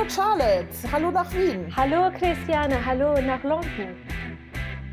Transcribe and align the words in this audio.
Hallo 0.00 0.08
Charlotte, 0.08 0.92
hallo 0.92 1.10
nach 1.10 1.30
Wien. 1.34 1.76
Hallo 1.76 2.10
Christiane, 2.16 2.82
hallo 2.86 3.20
nach 3.20 3.42
London. 3.44 3.94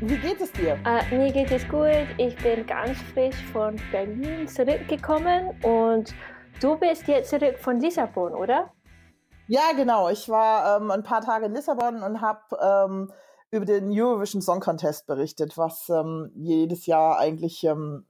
Wie 0.02 0.18
geht 0.18 0.38
es 0.38 0.52
dir? 0.52 0.78
Äh, 0.84 1.16
mir 1.16 1.32
geht 1.32 1.50
es 1.50 1.66
gut. 1.66 2.06
Ich 2.18 2.36
bin 2.42 2.66
ganz 2.66 2.98
frisch 3.14 3.42
von 3.50 3.76
Berlin 3.90 4.46
zurückgekommen 4.46 5.58
und 5.62 6.14
du 6.60 6.76
bist 6.76 7.08
jetzt 7.08 7.30
zurück 7.30 7.58
von 7.58 7.80
Lissabon, 7.80 8.34
oder? 8.34 8.70
Ja, 9.46 9.72
genau. 9.74 10.10
Ich 10.10 10.28
war 10.28 10.76
ähm, 10.76 10.90
ein 10.90 11.04
paar 11.04 11.22
Tage 11.22 11.46
in 11.46 11.54
Lissabon 11.54 12.02
und 12.02 12.20
habe 12.20 12.42
ähm, 12.60 13.10
über 13.50 13.64
den 13.64 13.90
Eurovision 13.90 14.42
Song 14.42 14.60
Contest 14.60 15.06
berichtet, 15.06 15.56
was 15.56 15.88
ähm, 15.88 16.32
jedes 16.34 16.84
Jahr 16.84 17.18
eigentlich 17.18 17.64
ähm, 17.64 18.04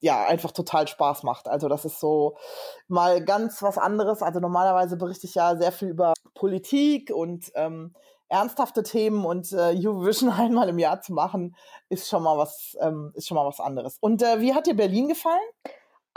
ja 0.00 0.26
einfach 0.26 0.50
total 0.50 0.86
Spaß 0.86 1.22
macht. 1.22 1.48
Also 1.48 1.68
das 1.68 1.86
ist 1.86 1.98
so 1.98 2.36
mal 2.88 3.24
ganz 3.24 3.62
was 3.62 3.78
anderes. 3.78 4.20
Also 4.20 4.38
normalerweise 4.38 4.98
berichte 4.98 5.26
ich 5.26 5.34
ja 5.34 5.56
sehr 5.56 5.72
viel 5.72 5.88
über 5.88 6.12
Politik 6.42 7.12
und 7.14 7.52
ähm, 7.54 7.94
ernsthafte 8.28 8.82
Themen 8.82 9.24
und 9.24 9.52
äh, 9.52 9.78
Eurovision 9.78 10.28
einmal 10.36 10.68
im 10.68 10.80
Jahr 10.80 11.00
zu 11.00 11.12
machen, 11.12 11.54
ist 11.88 12.08
schon 12.08 12.24
mal 12.24 12.36
was, 12.36 12.76
ähm, 12.80 13.12
ist 13.14 13.28
schon 13.28 13.36
mal 13.36 13.46
was 13.46 13.60
anderes. 13.60 13.96
Und 14.00 14.22
äh, 14.22 14.40
wie 14.40 14.52
hat 14.52 14.66
dir 14.66 14.74
Berlin 14.74 15.06
gefallen? 15.06 15.38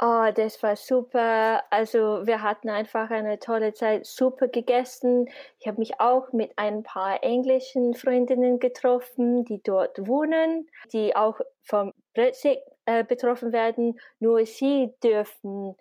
Oh, 0.01 0.25
das 0.33 0.63
war 0.63 0.75
super. 0.75 1.63
Also 1.69 2.25
wir 2.25 2.41
hatten 2.41 2.69
einfach 2.69 3.11
eine 3.11 3.37
tolle 3.37 3.73
Zeit, 3.73 4.07
super 4.07 4.47
gegessen. 4.47 5.29
Ich 5.59 5.67
habe 5.67 5.77
mich 5.77 5.99
auch 5.99 6.33
mit 6.33 6.53
ein 6.55 6.81
paar 6.81 7.23
englischen 7.23 7.93
Freundinnen 7.93 8.57
getroffen, 8.57 9.45
die 9.45 9.61
dort 9.61 10.07
wohnen, 10.07 10.67
die 10.91 11.15
auch 11.15 11.39
vom 11.61 11.93
Brexit 12.15 12.57
äh, 12.85 13.03
betroffen 13.03 13.53
werden. 13.53 13.99
Nur 14.19 14.43
sie 14.47 14.91
dürfen 15.03 15.75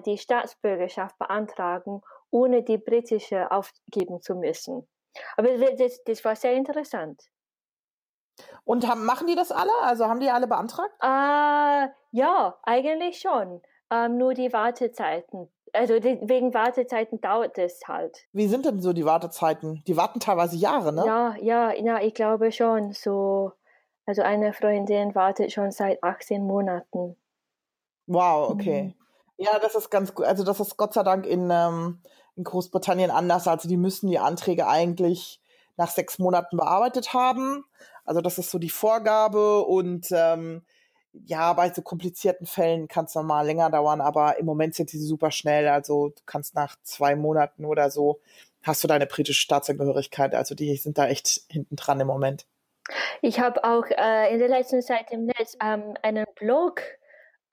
die 0.00 0.18
Staatsbürgerschaft 0.18 1.18
beantragen, 1.18 2.02
ohne 2.30 2.62
die 2.62 2.78
britische 2.78 3.50
aufgeben 3.50 4.20
zu 4.20 4.34
müssen. 4.34 4.86
Aber 5.36 5.48
das, 5.76 6.02
das 6.04 6.24
war 6.24 6.36
sehr 6.36 6.54
interessant. 6.54 7.30
Und 8.64 8.86
haben, 8.86 9.04
machen 9.04 9.26
die 9.26 9.34
das 9.34 9.52
alle? 9.52 9.72
Also 9.82 10.06
haben 10.06 10.20
die 10.20 10.30
alle 10.30 10.46
beantragt? 10.46 10.94
Äh, 11.02 11.88
ja, 12.12 12.58
eigentlich 12.62 13.20
schon. 13.20 13.60
Ähm, 13.90 14.16
nur 14.16 14.34
die 14.34 14.52
Wartezeiten. 14.52 15.48
Also 15.72 15.98
die, 15.98 16.18
wegen 16.22 16.54
Wartezeiten 16.54 17.20
dauert 17.20 17.58
es 17.58 17.80
halt. 17.86 18.26
Wie 18.32 18.48
sind 18.48 18.64
denn 18.64 18.80
so 18.80 18.92
die 18.92 19.04
Wartezeiten? 19.04 19.82
Die 19.86 19.96
warten 19.96 20.20
teilweise 20.20 20.56
Jahre, 20.56 20.92
ne? 20.92 21.04
Ja, 21.06 21.36
ja, 21.40 21.72
ja, 21.72 22.00
ich 22.00 22.14
glaube 22.14 22.52
schon. 22.52 22.92
So, 22.92 23.52
also 24.06 24.22
eine 24.22 24.52
Freundin 24.52 25.14
wartet 25.14 25.52
schon 25.52 25.70
seit 25.70 26.02
18 26.02 26.44
Monaten. 26.44 27.16
Wow, 28.06 28.50
okay. 28.50 28.82
Mhm. 28.82 28.94
Ja, 29.42 29.58
das 29.58 29.74
ist 29.74 29.88
ganz 29.88 30.14
gut. 30.14 30.26
Also 30.26 30.44
das 30.44 30.60
ist 30.60 30.76
Gott 30.76 30.92
sei 30.92 31.02
Dank 31.02 31.24
in, 31.24 31.48
ähm, 31.50 32.02
in 32.36 32.44
Großbritannien 32.44 33.10
anders. 33.10 33.48
Also 33.48 33.70
die 33.70 33.78
müssen 33.78 34.10
die 34.10 34.18
Anträge 34.18 34.66
eigentlich 34.66 35.40
nach 35.78 35.88
sechs 35.88 36.18
Monaten 36.18 36.58
bearbeitet 36.58 37.14
haben. 37.14 37.64
Also 38.04 38.20
das 38.20 38.36
ist 38.36 38.50
so 38.50 38.58
die 38.58 38.68
Vorgabe 38.68 39.62
und 39.62 40.08
ähm, 40.10 40.62
ja, 41.24 41.54
bei 41.54 41.72
so 41.72 41.80
komplizierten 41.80 42.44
Fällen 42.44 42.86
kann 42.86 43.06
es 43.06 43.14
nochmal 43.14 43.46
länger 43.46 43.70
dauern, 43.70 44.02
aber 44.02 44.38
im 44.38 44.44
Moment 44.44 44.74
sind 44.74 44.92
die 44.92 44.98
super 44.98 45.30
schnell. 45.30 45.68
Also 45.68 46.10
du 46.10 46.22
kannst 46.26 46.54
nach 46.54 46.76
zwei 46.82 47.16
Monaten 47.16 47.64
oder 47.64 47.90
so 47.90 48.20
hast 48.62 48.84
du 48.84 48.88
deine 48.88 49.06
britische 49.06 49.40
Staatsangehörigkeit. 49.40 50.34
Also 50.34 50.54
die 50.54 50.76
sind 50.76 50.98
da 50.98 51.06
echt 51.06 51.44
hinten 51.48 51.76
dran 51.76 51.98
im 51.98 52.08
Moment. 52.08 52.44
Ich 53.22 53.40
habe 53.40 53.64
auch 53.64 53.86
äh, 53.88 54.34
in 54.34 54.38
der 54.38 54.48
letzten 54.48 54.82
Zeit 54.82 55.10
im 55.10 55.24
Netz 55.24 55.56
ähm, 55.62 55.94
einen 56.02 56.26
Blog 56.34 56.82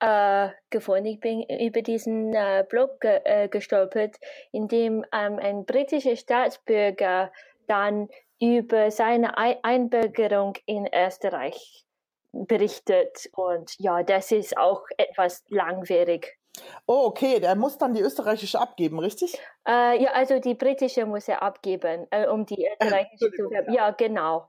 äh, 0.00 0.48
gefunden. 0.70 1.06
Ich 1.06 1.20
bin 1.20 1.42
über 1.42 1.82
diesen 1.82 2.34
äh, 2.34 2.64
Blog 2.68 3.04
äh, 3.04 3.48
gestolpert, 3.48 4.16
in 4.52 4.68
dem 4.68 5.04
ähm, 5.12 5.38
ein 5.38 5.64
britischer 5.64 6.16
Staatsbürger 6.16 7.32
dann 7.66 8.08
über 8.40 8.90
seine 8.90 9.36
Einbürgerung 9.36 10.54
in 10.66 10.88
Österreich 10.92 11.84
berichtet. 12.32 13.28
Und 13.32 13.74
ja, 13.78 14.02
das 14.02 14.32
ist 14.32 14.56
auch 14.56 14.84
etwas 14.96 15.44
langwierig. 15.48 16.38
Oh, 16.86 17.06
okay, 17.06 17.40
der 17.40 17.54
muss 17.54 17.78
dann 17.78 17.94
die 17.94 18.00
österreichische 18.00 18.60
abgeben, 18.60 18.98
richtig? 18.98 19.38
Äh, 19.66 20.02
ja, 20.02 20.10
also 20.12 20.38
die 20.40 20.54
britische 20.54 21.06
muss 21.06 21.28
er 21.28 21.42
abgeben, 21.42 22.06
äh, 22.10 22.26
um 22.26 22.46
die 22.46 22.68
österreichische 22.80 23.30
zu 23.32 23.48
geben. 23.48 23.72
Ja, 23.72 23.90
genau. 23.90 24.48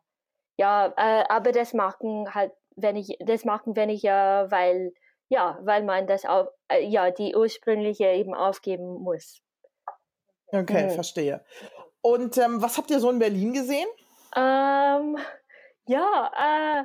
Ja, 0.58 0.94
äh, 0.98 1.24
aber 1.30 1.52
das 1.52 1.74
machen 1.74 2.34
halt, 2.34 2.52
wenn 2.76 2.96
ich, 2.96 3.18
das 3.20 3.46
machen 3.46 3.76
wenn 3.76 3.90
ich 3.90 4.02
ja, 4.02 4.50
weil, 4.52 4.94
ja, 5.30 5.60
weil 5.62 5.84
man 5.84 6.08
das 6.08 6.26
auch, 6.26 6.52
äh, 6.68 6.84
ja, 6.86 7.12
die 7.12 7.36
ursprüngliche 7.36 8.08
eben 8.08 8.34
aufgeben 8.34 9.02
muss. 9.02 9.42
Okay, 10.48 10.90
hm. 10.90 10.90
verstehe. 10.92 11.44
Und 12.02 12.38
ähm, 12.38 12.62
was 12.62 12.78
habt 12.78 12.90
ihr 12.92 13.00
so 13.00 13.10
in 13.10 13.20
Berlin 13.20 13.54
gesehen? 13.54 13.88
Ähm, 14.36 15.18
ja, 15.86 16.32
äh, 16.36 16.84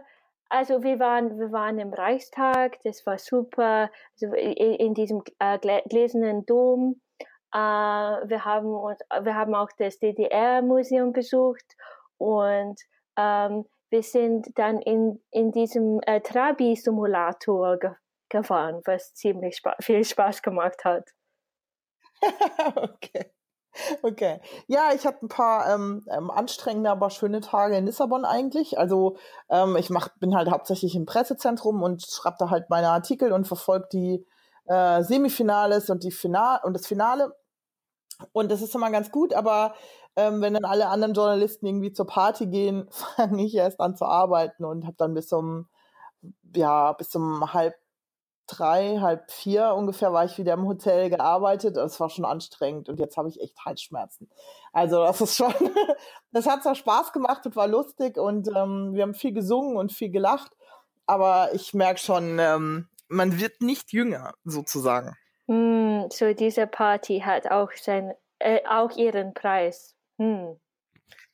also 0.51 0.83
wir 0.83 0.99
waren, 0.99 1.39
wir 1.39 1.53
waren 1.53 1.79
im 1.79 1.93
Reichstag, 1.93 2.79
das 2.85 3.07
war 3.07 3.19
super. 3.19 3.91
Also 4.21 4.35
in, 4.35 4.75
in 4.75 4.95
diesem 4.95 5.23
äh, 5.39 5.59
gläsernen 5.59 6.45
Dom. 6.47 7.01
Äh, 7.53 7.59
wir 7.59 8.45
haben 8.45 8.75
uns, 8.75 9.01
wir 9.23 9.35
haben 9.35 9.55
auch 9.55 9.71
das 9.79 9.99
DDR-Museum 9.99 11.13
besucht 11.13 11.65
und 12.19 12.79
ähm, 13.17 13.65
wir 13.91 14.03
sind 14.03 14.49
dann 14.59 14.81
in, 14.83 15.23
in 15.31 15.53
diesem 15.53 16.01
äh, 16.07 16.21
Trabi-Simulator 16.21 17.79
ge 17.79 17.91
gefahren, 18.35 18.83
was 18.85 19.15
ziemlich 19.15 19.57
spa 19.57 19.75
viel 19.81 20.05
Spaß 20.05 20.43
gemacht 20.43 20.85
hat. 20.85 21.11
okay. 22.77 23.31
Okay. 24.03 24.41
Ja, 24.69 24.93
ich 24.95 25.05
hatte 25.05 25.25
ein 25.25 25.29
paar 25.29 25.73
ähm, 25.75 26.05
ähm, 26.09 26.31
anstrengende, 26.31 26.91
aber 26.91 27.11
schöne 27.11 27.41
Tage 27.41 27.77
in 27.77 27.87
Lissabon 27.87 28.25
eigentlich. 28.25 28.79
Also 28.79 29.17
ähm, 29.49 29.77
ich 29.77 29.91
mach, 29.91 30.09
bin 30.19 30.37
halt 30.37 30.51
hauptsächlich 30.51 30.95
im 30.95 31.07
Pressezentrum 31.07 31.83
und 31.83 32.07
schreibe 32.07 32.37
da 32.39 32.51
halt 32.51 32.71
meine 32.71 32.91
Artikel 32.91 33.33
und 33.33 33.47
verfolge 33.49 33.89
die 33.93 34.27
äh, 34.67 35.03
Semifinales 35.03 35.91
und 35.91 36.05
die 36.05 36.13
Final 36.13 36.61
und 36.63 36.75
das 36.75 36.87
Finale. 36.87 37.35
Und 38.33 38.53
das 38.53 38.63
ist 38.63 38.75
immer 38.75 38.91
ganz 38.91 39.11
gut, 39.11 39.35
aber 39.35 39.75
ähm, 40.17 40.41
wenn 40.41 40.55
dann 40.55 40.65
alle 40.65 40.89
anderen 40.89 41.15
Journalisten 41.15 41.67
irgendwie 41.67 41.93
zur 41.93 42.07
Party 42.07 42.47
gehen, 42.47 42.87
fange 43.17 43.45
ich 43.45 43.55
erst 43.57 43.81
an 43.81 43.97
zu 43.97 44.05
arbeiten 44.05 44.65
und 44.65 44.85
habe 44.85 44.97
dann 44.97 45.15
bis 45.15 45.33
um 45.33 45.69
ja 46.55 46.93
bis 46.93 47.15
um 47.17 47.53
halb 47.53 47.75
drei, 48.47 48.99
halb 49.01 49.31
vier 49.31 49.75
ungefähr 49.75 50.13
war 50.13 50.25
ich 50.25 50.39
wieder 50.39 50.55
im 50.55 50.67
Hotel 50.67 51.11
gearbeitet. 51.11 51.77
Es 51.77 51.99
war 52.01 52.11
schon 52.11 52.25
anstrengend 52.25 52.89
und 52.89 52.99
jetzt 52.99 53.17
habe 53.17 53.29
ich 53.29 53.41
echt 53.41 53.59
Halsschmerzen. 53.65 54.31
Also 54.73 55.03
das 55.05 55.21
ist 55.21 55.37
schon, 55.37 55.53
das 56.33 56.47
hat 56.47 56.63
zwar 56.63 56.75
Spaß 56.75 57.13
gemacht 57.13 57.47
und 57.47 57.57
war 57.57 57.69
lustig 57.69 58.19
und 58.19 58.49
ähm, 58.49 58.95
wir 58.95 59.03
haben 59.03 59.15
viel 59.15 59.33
gesungen 59.33 59.77
und 59.77 59.93
viel 59.93 60.11
gelacht, 60.11 60.53
aber 61.07 61.51
ich 61.55 61.75
merke 61.75 62.01
schon, 62.01 62.39
ähm, 62.39 62.89
man 63.09 63.39
wird 63.39 63.61
nicht 63.61 63.93
jünger 63.93 64.35
sozusagen. 64.45 65.17
Mm, 65.47 66.05
so 66.11 66.33
diese 66.33 66.67
Party 66.67 67.21
hat 67.21 67.51
auch 67.51 67.71
sein, 67.73 68.15
äh, 68.39 68.61
auch 68.69 68.91
ihren 68.97 69.35
Preis. 69.35 69.95
Mm. 70.19 70.53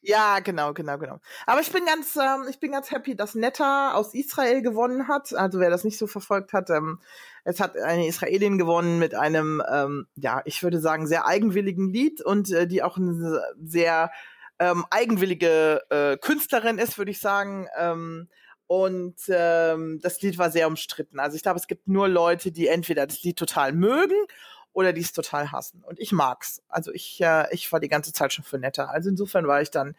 Ja, 0.02 0.38
genau, 0.40 0.72
genau, 0.72 0.96
genau. 0.96 1.20
Aber 1.46 1.60
ich 1.60 1.70
bin 1.70 1.84
ganz, 1.84 2.16
ähm, 2.16 2.46
ich 2.48 2.58
bin 2.58 2.72
ganz 2.72 2.90
happy, 2.90 3.14
dass 3.16 3.34
Netta 3.34 3.92
aus 3.92 4.14
Israel 4.14 4.62
gewonnen 4.62 5.08
hat. 5.08 5.34
Also 5.34 5.60
wer 5.60 5.68
das 5.68 5.84
nicht 5.84 5.98
so 5.98 6.06
verfolgt 6.06 6.54
hat, 6.54 6.70
ähm, 6.70 7.00
es 7.44 7.60
hat 7.60 7.76
eine 7.76 8.06
Israelin 8.06 8.56
gewonnen 8.56 8.98
mit 8.98 9.14
einem, 9.14 9.62
ähm, 9.70 10.06
ja, 10.16 10.40
ich 10.46 10.62
würde 10.62 10.80
sagen, 10.80 11.06
sehr 11.06 11.26
eigenwilligen 11.26 11.90
Lied 11.92 12.22
und 12.24 12.50
äh, 12.50 12.66
die 12.66 12.82
auch 12.82 12.96
eine 12.96 13.42
sehr 13.62 14.10
ähm, 14.58 14.86
eigenwillige 14.90 15.82
äh, 15.90 16.16
Künstlerin 16.16 16.78
ist, 16.78 16.96
würde 16.96 17.10
ich 17.10 17.18
sagen. 17.20 17.68
Ähm, 17.78 18.28
und 18.66 19.16
ähm, 19.28 19.98
das 20.00 20.22
Lied 20.22 20.38
war 20.38 20.50
sehr 20.50 20.68
umstritten. 20.68 21.18
Also 21.18 21.36
ich 21.36 21.42
glaube, 21.42 21.58
es 21.58 21.66
gibt 21.66 21.88
nur 21.88 22.08
Leute, 22.08 22.52
die 22.52 22.68
entweder 22.68 23.06
das 23.06 23.22
Lied 23.22 23.36
total 23.38 23.72
mögen 23.72 24.16
oder 24.72 24.92
die 24.92 25.00
es 25.00 25.12
total 25.12 25.50
hassen. 25.52 25.82
Und 25.84 25.98
ich 25.98 26.12
mag's. 26.12 26.62
Also 26.68 26.92
ich, 26.92 27.20
äh, 27.20 27.52
ich 27.52 27.70
war 27.72 27.80
die 27.80 27.88
ganze 27.88 28.12
Zeit 28.12 28.32
schon 28.32 28.44
für 28.44 28.58
Netter. 28.58 28.90
Also 28.90 29.10
insofern 29.10 29.46
war 29.46 29.60
ich 29.60 29.70
dann 29.70 29.96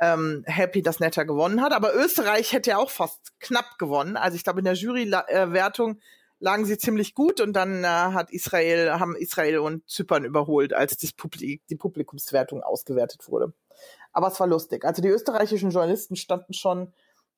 ähm, 0.00 0.44
happy, 0.46 0.82
dass 0.82 1.00
Netter 1.00 1.24
gewonnen 1.24 1.60
hat. 1.60 1.72
Aber 1.72 1.94
Österreich 1.94 2.52
hätte 2.52 2.70
ja 2.70 2.78
auch 2.78 2.90
fast 2.90 3.38
knapp 3.40 3.78
gewonnen. 3.78 4.16
Also 4.16 4.36
ich 4.36 4.44
glaube, 4.44 4.60
in 4.60 4.64
der 4.64 4.74
Jurywertung 4.74 6.00
lagen 6.40 6.64
sie 6.64 6.78
ziemlich 6.78 7.14
gut 7.14 7.40
und 7.40 7.52
dann 7.52 7.84
äh, 7.84 7.86
hat 7.86 8.30
Israel, 8.30 8.98
haben 8.98 9.14
Israel 9.16 9.58
und 9.58 9.88
Zypern 9.88 10.24
überholt, 10.24 10.72
als 10.72 10.96
das 10.96 11.12
Publik, 11.12 11.66
die 11.68 11.76
Publikumswertung 11.76 12.62
ausgewertet 12.62 13.28
wurde. 13.28 13.52
Aber 14.12 14.28
es 14.28 14.40
war 14.40 14.46
lustig. 14.46 14.84
Also 14.84 15.02
die 15.02 15.08
österreichischen 15.08 15.70
Journalisten 15.70 16.16
standen 16.16 16.54
schon 16.54 16.92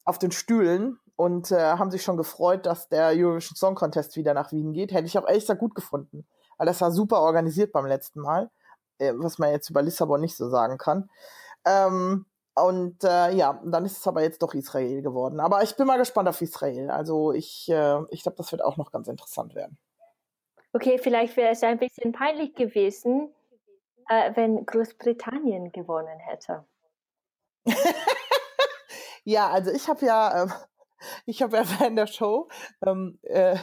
auf 0.05 0.19
den 0.19 0.31
Stühlen 0.31 0.99
und 1.17 1.51
äh, 1.51 1.57
haben 1.57 1.91
sich 1.91 2.03
schon 2.03 2.17
gefreut, 2.17 2.65
dass 2.65 2.89
der 2.89 3.09
Eurovision 3.09 3.57
Song 3.57 3.75
Contest 3.75 4.17
wieder 4.17 4.35
nach 4.35 4.53
Wien 4.53 4.73
geht. 4.73 4.93
Hätte 4.93 5.07
ich 5.07 5.19
auch 5.19 5.27
echt 5.27 5.47
sehr 5.47 5.57
gut 5.57 5.75
gefunden 5.75 6.27
weil 6.57 6.67
das 6.67 6.81
war 6.81 6.91
super 6.91 7.21
organisiert 7.21 7.73
beim 7.73 7.87
letzten 7.87 8.21
Mal, 8.21 8.51
äh, 8.99 9.13
was 9.17 9.39
man 9.39 9.51
jetzt 9.51 9.71
über 9.71 9.83
Lissabon 9.83 10.21
nicht 10.21 10.37
so 10.37 10.49
sagen 10.49 10.79
kann. 10.79 11.11
Ähm, 11.65 12.27
und 12.55 13.05
äh, 13.05 13.33
ja, 13.33 13.61
dann 13.65 13.85
ist 13.85 13.99
es 13.99 14.07
aber 14.07 14.23
jetzt 14.23 14.43
doch 14.43 14.55
Israel 14.55 15.03
geworden. 15.03 15.41
Aber 15.41 15.63
ich 15.63 15.77
bin 15.77 15.87
mal 15.87 15.99
gespannt 15.99 16.29
auf 16.29 16.41
Israel. 16.41 16.91
Also 16.91 17.33
ich, 17.33 17.69
äh, 17.69 17.99
ich 18.11 18.23
glaube, 18.23 18.39
das 18.39 18.51
wird 18.51 18.65
auch 18.65 18.79
noch 18.79 18.93
ganz 18.93 19.09
interessant 19.09 19.55
werden. 19.55 19.77
Okay, 20.73 20.99
vielleicht 20.99 21.37
wäre 21.37 21.53
es 21.53 21.63
ein 21.63 21.79
bisschen 21.79 22.13
peinlich 22.13 22.55
gewesen, 22.55 23.35
äh, 24.09 24.33
wenn 24.35 24.65
Großbritannien 24.65 25.73
gewonnen 25.73 26.19
hätte? 26.19 26.65
ja, 29.25 29.51
also 29.51 29.71
ich 29.71 29.89
habe 29.89 30.07
ja, 30.07 30.45
äh, 30.45 30.49
ich 31.27 31.43
habe 31.43 31.57
ja 31.59 31.65
während 31.79 31.99
der 31.99 32.07
Show 32.07 32.49
ähm, 32.87 33.19
äh, 33.23 33.57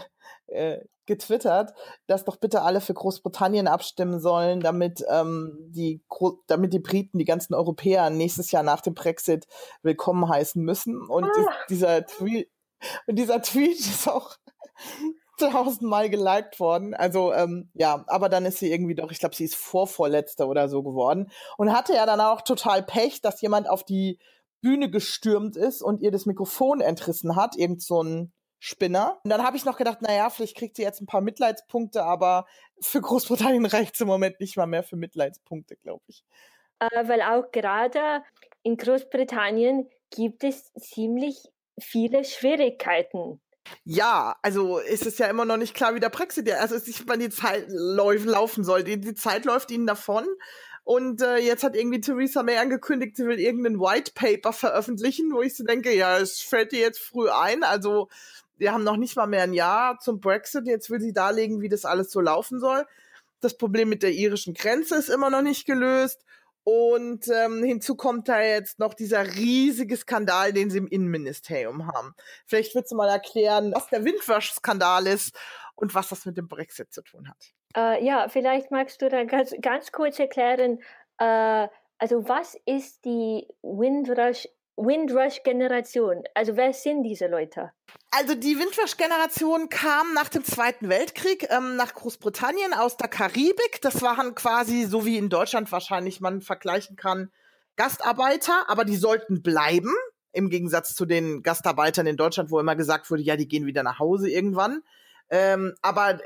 äh, 0.47 0.85
getwittert, 1.05 1.73
dass 2.07 2.25
doch 2.25 2.37
bitte 2.37 2.61
alle 2.61 2.81
für 2.81 2.93
Großbritannien 2.93 3.67
abstimmen 3.67 4.19
sollen, 4.19 4.59
damit 4.59 5.03
ähm, 5.09 5.57
die 5.69 6.03
damit 6.47 6.73
die 6.73 6.79
Briten 6.79 7.17
die 7.17 7.25
ganzen 7.25 7.53
Europäer 7.53 8.09
nächstes 8.09 8.51
Jahr 8.51 8.63
nach 8.63 8.81
dem 8.81 8.93
Brexit 8.93 9.47
willkommen 9.81 10.27
heißen 10.27 10.63
müssen. 10.63 11.07
Und 11.07 11.25
ah. 11.25 11.51
dieser 11.69 12.05
Tweet 12.05 12.49
und 13.07 13.17
dieser 13.17 13.41
Tweet 13.41 13.79
ist 13.79 14.07
auch 14.07 14.35
tausendmal 15.37 16.09
geliked 16.09 16.59
worden. 16.59 16.93
Also 16.93 17.33
ähm, 17.33 17.69
ja, 17.73 18.03
aber 18.07 18.29
dann 18.29 18.45
ist 18.45 18.59
sie 18.59 18.71
irgendwie 18.71 18.95
doch, 18.95 19.11
ich 19.11 19.19
glaube, 19.19 19.35
sie 19.35 19.45
ist 19.45 19.55
vorvorletzte 19.55 20.45
oder 20.45 20.69
so 20.69 20.83
geworden 20.83 21.31
und 21.57 21.73
hatte 21.73 21.93
ja 21.93 22.05
dann 22.05 22.21
auch 22.21 22.41
total 22.41 22.83
Pech, 22.83 23.21
dass 23.21 23.41
jemand 23.41 23.69
auf 23.69 23.83
die 23.83 24.19
Bühne 24.61 24.89
gestürmt 24.89 25.57
ist 25.57 25.81
und 25.81 26.01
ihr 26.01 26.11
das 26.11 26.25
Mikrofon 26.25 26.81
entrissen 26.81 27.35
hat, 27.35 27.55
irgend 27.57 27.81
so 27.81 28.01
ein 28.01 28.31
Spinner. 28.65 29.19
Und 29.25 29.29
dann 29.29 29.43
habe 29.43 29.57
ich 29.57 29.65
noch 29.65 29.75
gedacht, 29.75 30.01
naja, 30.01 30.29
vielleicht 30.29 30.55
kriegt 30.55 30.77
sie 30.77 30.83
jetzt 30.83 31.01
ein 31.01 31.05
paar 31.05 31.19
Mitleidspunkte, 31.19 32.01
aber 32.01 32.45
für 32.79 33.01
Großbritannien 33.01 33.65
reicht 33.65 33.95
es 33.95 34.01
im 34.01 34.07
Moment 34.07 34.39
nicht 34.39 34.55
mal 34.55 34.67
mehr 34.67 34.83
für 34.83 34.95
Mitleidspunkte, 34.95 35.75
glaube 35.83 36.03
ich. 36.07 36.23
Äh, 36.79 37.07
weil 37.09 37.21
auch 37.21 37.51
gerade 37.51 38.23
in 38.61 38.77
Großbritannien 38.77 39.89
gibt 40.15 40.45
es 40.45 40.71
ziemlich 40.75 41.43
viele 41.77 42.23
Schwierigkeiten. 42.23 43.41
Ja, 43.83 44.37
also 44.41 44.77
ist 44.77 45.05
es 45.05 45.17
ja 45.17 45.27
immer 45.27 45.43
noch 45.43 45.57
nicht 45.57 45.73
klar, 45.73 45.95
wie 45.95 45.99
der 45.99 46.09
Brexit, 46.09 46.49
also 46.49 46.75
ist, 46.75 47.05
wann 47.05 47.19
die 47.19 47.29
Zeit 47.29 47.65
laufen 47.67 48.63
soll. 48.63 48.85
Die, 48.85 48.97
die 48.97 49.13
Zeit 49.13 49.43
läuft 49.43 49.71
ihnen 49.71 49.87
davon. 49.87 50.25
Und 50.85 51.21
äh, 51.21 51.37
jetzt 51.37 51.63
hat 51.63 51.75
irgendwie 51.75 52.01
Theresa 52.01 52.43
May 52.43 52.57
angekündigt, 52.57 53.15
sie 53.15 53.25
will 53.25 53.39
irgendeinen 53.39 53.79
White 53.79 54.11
Paper 54.15 54.51
veröffentlichen, 54.51 55.33
wo 55.33 55.41
ich 55.41 55.55
so 55.55 55.63
denke, 55.63 55.93
ja, 55.95 56.17
es 56.17 56.41
fällt 56.41 56.73
dir 56.73 56.79
jetzt 56.79 56.99
früh 56.99 57.29
ein. 57.29 57.63
Also 57.63 58.09
wir 58.57 58.71
haben 58.71 58.83
noch 58.83 58.97
nicht 58.97 59.15
mal 59.15 59.27
mehr 59.27 59.43
ein 59.43 59.53
Jahr 59.53 59.99
zum 59.99 60.19
Brexit. 60.19 60.67
Jetzt 60.67 60.89
will 60.89 61.01
sie 61.01 61.13
darlegen, 61.13 61.61
wie 61.61 61.69
das 61.69 61.85
alles 61.85 62.11
so 62.11 62.21
laufen 62.21 62.59
soll. 62.59 62.85
Das 63.41 63.57
Problem 63.57 63.89
mit 63.89 64.03
der 64.03 64.11
irischen 64.11 64.53
Grenze 64.53 64.95
ist 64.95 65.09
immer 65.09 65.29
noch 65.29 65.41
nicht 65.41 65.65
gelöst. 65.65 66.23
Und 66.63 67.27
ähm, 67.27 67.61
hinzu 67.63 67.95
kommt 67.95 68.29
da 68.29 68.41
jetzt 68.41 68.79
noch 68.79 68.93
dieser 68.93 69.35
riesige 69.35 69.97
Skandal, 69.97 70.53
den 70.53 70.69
sie 70.69 70.77
im 70.77 70.87
Innenministerium 70.87 71.87
haben. 71.87 72.13
Vielleicht 72.45 72.73
würdest 72.73 72.93
du 72.93 72.95
mal 72.95 73.09
erklären, 73.09 73.73
was 73.75 73.87
der 73.87 74.05
Windwasch-Skandal 74.05 75.07
ist 75.07 75.37
und 75.75 75.93
was 75.93 76.07
das 76.09 76.25
mit 76.25 76.37
dem 76.37 76.47
Brexit 76.47 76.93
zu 76.93 77.01
tun 77.01 77.27
hat. 77.27 77.53
Äh, 77.75 78.05
ja, 78.05 78.29
vielleicht 78.29 78.71
magst 78.71 79.01
du 79.01 79.09
dann 79.09 79.27
ganz, 79.27 79.53
ganz 79.61 79.91
kurz 79.91 80.19
erklären, 80.19 80.79
äh, 81.17 81.67
also 81.97 82.27
was 82.27 82.55
ist 82.65 83.03
die 83.03 83.47
Windrush 83.61 84.47
Windrush-Generation. 84.75 86.23
Also 86.33 86.55
wer 86.55 86.73
sind 86.73 87.03
diese 87.03 87.27
Leute? 87.27 87.71
Also 88.11 88.35
die 88.35 88.59
Windrush-Generation 88.59 89.69
kam 89.69 90.13
nach 90.13 90.29
dem 90.29 90.43
Zweiten 90.43 90.87
Weltkrieg 90.89 91.47
ähm, 91.49 91.75
nach 91.75 91.93
Großbritannien 91.93 92.73
aus 92.73 92.95
der 92.95 93.07
Karibik. 93.07 93.79
Das 93.81 94.01
waren 94.01 94.35
quasi 94.35 94.85
so 94.85 95.05
wie 95.05 95.17
in 95.17 95.29
Deutschland 95.29 95.71
wahrscheinlich 95.71 96.21
man 96.21 96.41
vergleichen 96.41 96.95
kann 96.95 97.31
Gastarbeiter, 97.75 98.69
aber 98.69 98.85
die 98.85 98.97
sollten 98.97 99.41
bleiben. 99.41 99.93
Im 100.31 100.49
Gegensatz 100.49 100.93
zu 100.95 101.05
den 101.05 101.43
Gastarbeitern 101.43 102.05
in 102.05 102.17
Deutschland, 102.17 102.51
wo 102.51 102.59
immer 102.59 102.75
gesagt 102.75 103.09
wurde, 103.09 103.23
ja, 103.23 103.35
die 103.35 103.47
gehen 103.47 103.65
wieder 103.65 103.83
nach 103.83 103.99
Hause 103.99 104.29
irgendwann. 104.29 104.83
Ähm, 105.29 105.73
aber 105.81 106.19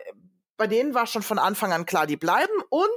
bei 0.57 0.67
denen 0.67 0.93
war 0.93 1.07
schon 1.07 1.21
von 1.23 1.39
Anfang 1.39 1.71
an 1.71 1.85
klar, 1.85 2.07
die 2.07 2.17
bleiben. 2.17 2.53
Und 2.69 2.89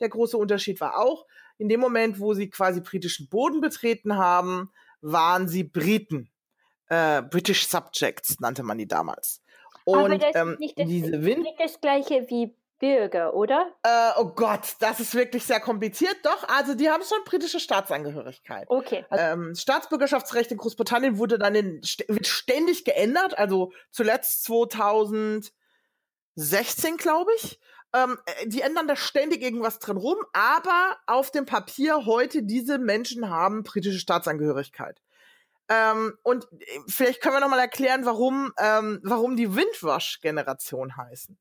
der 0.00 0.08
große 0.08 0.36
Unterschied 0.36 0.80
war 0.80 0.98
auch, 0.98 1.26
in 1.58 1.68
dem 1.68 1.80
Moment, 1.80 2.20
wo 2.20 2.34
sie 2.34 2.48
quasi 2.48 2.80
britischen 2.80 3.28
Boden 3.28 3.60
betreten 3.60 4.16
haben, 4.16 4.70
waren 5.00 5.48
sie 5.48 5.64
Briten. 5.64 6.30
Äh, 6.88 7.22
British 7.22 7.66
Subjects 7.66 8.40
nannte 8.40 8.62
man 8.62 8.78
die 8.78 8.88
damals. 8.88 9.42
Und 9.84 9.98
Aber 9.98 10.18
das 10.18 10.34
ähm, 10.34 10.52
ist 10.52 10.60
nicht 10.60 10.78
das, 10.78 10.86
diese 10.86 11.22
Wind 11.22 11.42
nicht 11.42 11.60
das 11.60 11.80
gleiche 11.80 12.26
wie 12.28 12.54
Bürger, 12.78 13.34
oder? 13.34 13.72
Äh, 13.82 14.10
oh 14.18 14.26
Gott, 14.26 14.76
das 14.80 15.00
ist 15.00 15.14
wirklich 15.14 15.44
sehr 15.44 15.60
kompliziert. 15.60 16.16
Doch, 16.22 16.48
also 16.48 16.74
die 16.74 16.88
haben 16.88 17.02
schon 17.02 17.18
britische 17.24 17.58
Staatsangehörigkeit. 17.60 18.66
Okay. 18.68 19.04
Ähm, 19.10 19.54
Staatsbürgerschaftsrecht 19.54 20.52
in 20.52 20.58
Großbritannien 20.58 21.18
wurde 21.18 21.38
dann 21.38 21.54
in, 21.54 21.80
wird 22.08 22.26
ständig 22.26 22.84
geändert. 22.84 23.36
Also 23.36 23.72
zuletzt 23.90 24.44
2016, 24.44 25.50
glaube 26.98 27.30
ich. 27.36 27.58
Ähm, 27.94 28.18
äh, 28.26 28.46
die 28.46 28.60
ändern 28.60 28.86
da 28.86 28.96
ständig 28.96 29.42
irgendwas 29.42 29.78
drin 29.78 29.96
rum, 29.96 30.18
aber 30.34 30.98
auf 31.06 31.30
dem 31.30 31.46
Papier 31.46 32.04
heute, 32.04 32.42
diese 32.42 32.78
Menschen 32.78 33.30
haben 33.30 33.64
britische 33.64 33.98
Staatsangehörigkeit. 33.98 35.00
Ähm, 35.68 36.18
und 36.22 36.46
äh, 36.52 36.80
vielleicht 36.88 37.20
können 37.20 37.34
wir 37.36 37.40
nochmal 37.40 37.60
erklären, 37.60 38.04
warum, 38.04 38.52
ähm, 38.58 39.00
warum 39.02 39.36
die 39.36 39.54
Windwash-Generation 39.54 40.96
heißen. 40.96 41.38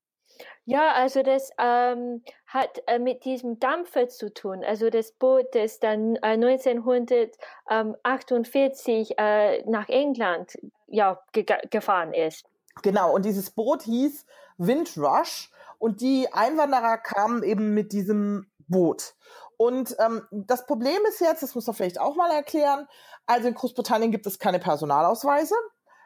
Ja, 0.66 0.92
also 0.92 1.24
das 1.24 1.50
ähm, 1.58 2.22
hat 2.46 2.84
äh, 2.88 3.00
mit 3.00 3.26
diesem 3.26 3.60
Dampfer 3.60 4.08
zu 4.10 4.32
tun. 4.34 4.66
Also 4.66 4.90
das 4.90 5.14
Boot, 5.14 5.46
das 5.54 5.80
dann 5.80 6.18
äh, 6.18 6.34
1948 6.34 9.18
äh, 9.18 9.64
nach 9.66 9.88
England 9.88 10.58
ja, 10.88 11.22
ge 11.32 11.46
gefahren 11.70 12.14
ist. 12.14 12.46
Genau, 12.84 13.16
und 13.16 13.24
dieses 13.26 13.50
Boot 13.52 13.84
hieß 13.84 14.26
Windrush 14.58 15.50
und 15.80 16.02
die 16.02 16.28
Einwanderer 16.34 16.98
kamen 16.98 17.44
eben 17.44 17.74
mit 17.74 17.94
diesem 17.94 18.52
Boot. 18.68 19.16
Und 19.57 19.95
ähm, 20.00 20.21
das 20.31 20.65
Problem 20.65 21.00
ist 21.09 21.19
jetzt, 21.19 21.42
das 21.42 21.56
muss 21.56 21.65
man 21.65 21.75
vielleicht 21.75 22.00
auch 22.00 22.15
mal 22.15 22.31
erklären, 22.31 22.88
also 23.25 23.48
in 23.48 23.56
Großbritannien 23.56 24.12
gibt 24.12 24.27
es 24.27 24.39
keine 24.39 24.59
Personalausweise, 24.59 25.56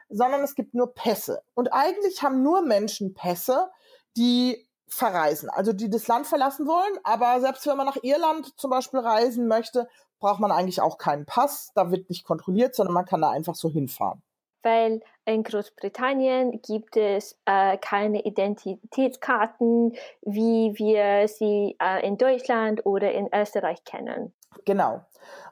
sondern 0.08 0.42
es 0.42 0.54
gibt 0.54 0.74
nur 0.74 0.94
Pässe. 0.94 1.42
Und 1.54 1.72
eigentlich 1.72 2.22
haben 2.22 2.42
nur 2.42 2.62
Menschen 2.62 3.14
Pässe, 3.14 3.70
die 4.16 4.68
verreisen, 4.88 5.48
also 5.48 5.72
die 5.72 5.88
das 5.88 6.08
Land 6.08 6.26
verlassen 6.26 6.66
wollen. 6.66 6.98
Aber 7.04 7.40
selbst 7.40 7.66
wenn 7.66 7.76
man 7.76 7.86
nach 7.86 8.02
Irland 8.02 8.58
zum 8.58 8.70
Beispiel 8.70 9.00
reisen 9.00 9.48
möchte, 9.48 9.88
braucht 10.18 10.40
man 10.40 10.52
eigentlich 10.52 10.80
auch 10.80 10.98
keinen 10.98 11.26
Pass. 11.26 11.70
Da 11.74 11.90
wird 11.90 12.08
nicht 12.08 12.24
kontrolliert, 12.24 12.74
sondern 12.74 12.94
man 12.94 13.06
kann 13.06 13.20
da 13.20 13.30
einfach 13.30 13.54
so 13.54 13.70
hinfahren 13.70 14.22
weil 14.62 15.00
in 15.24 15.42
Großbritannien 15.44 16.60
gibt 16.62 16.96
es 16.96 17.38
äh, 17.44 17.76
keine 17.78 18.24
Identitätskarten, 18.24 19.94
wie 20.22 20.74
wir 20.76 21.28
sie 21.28 21.76
äh, 21.80 22.06
in 22.06 22.18
Deutschland 22.18 22.84
oder 22.84 23.12
in 23.12 23.28
Österreich 23.32 23.84
kennen. 23.84 24.32
Genau. 24.64 25.04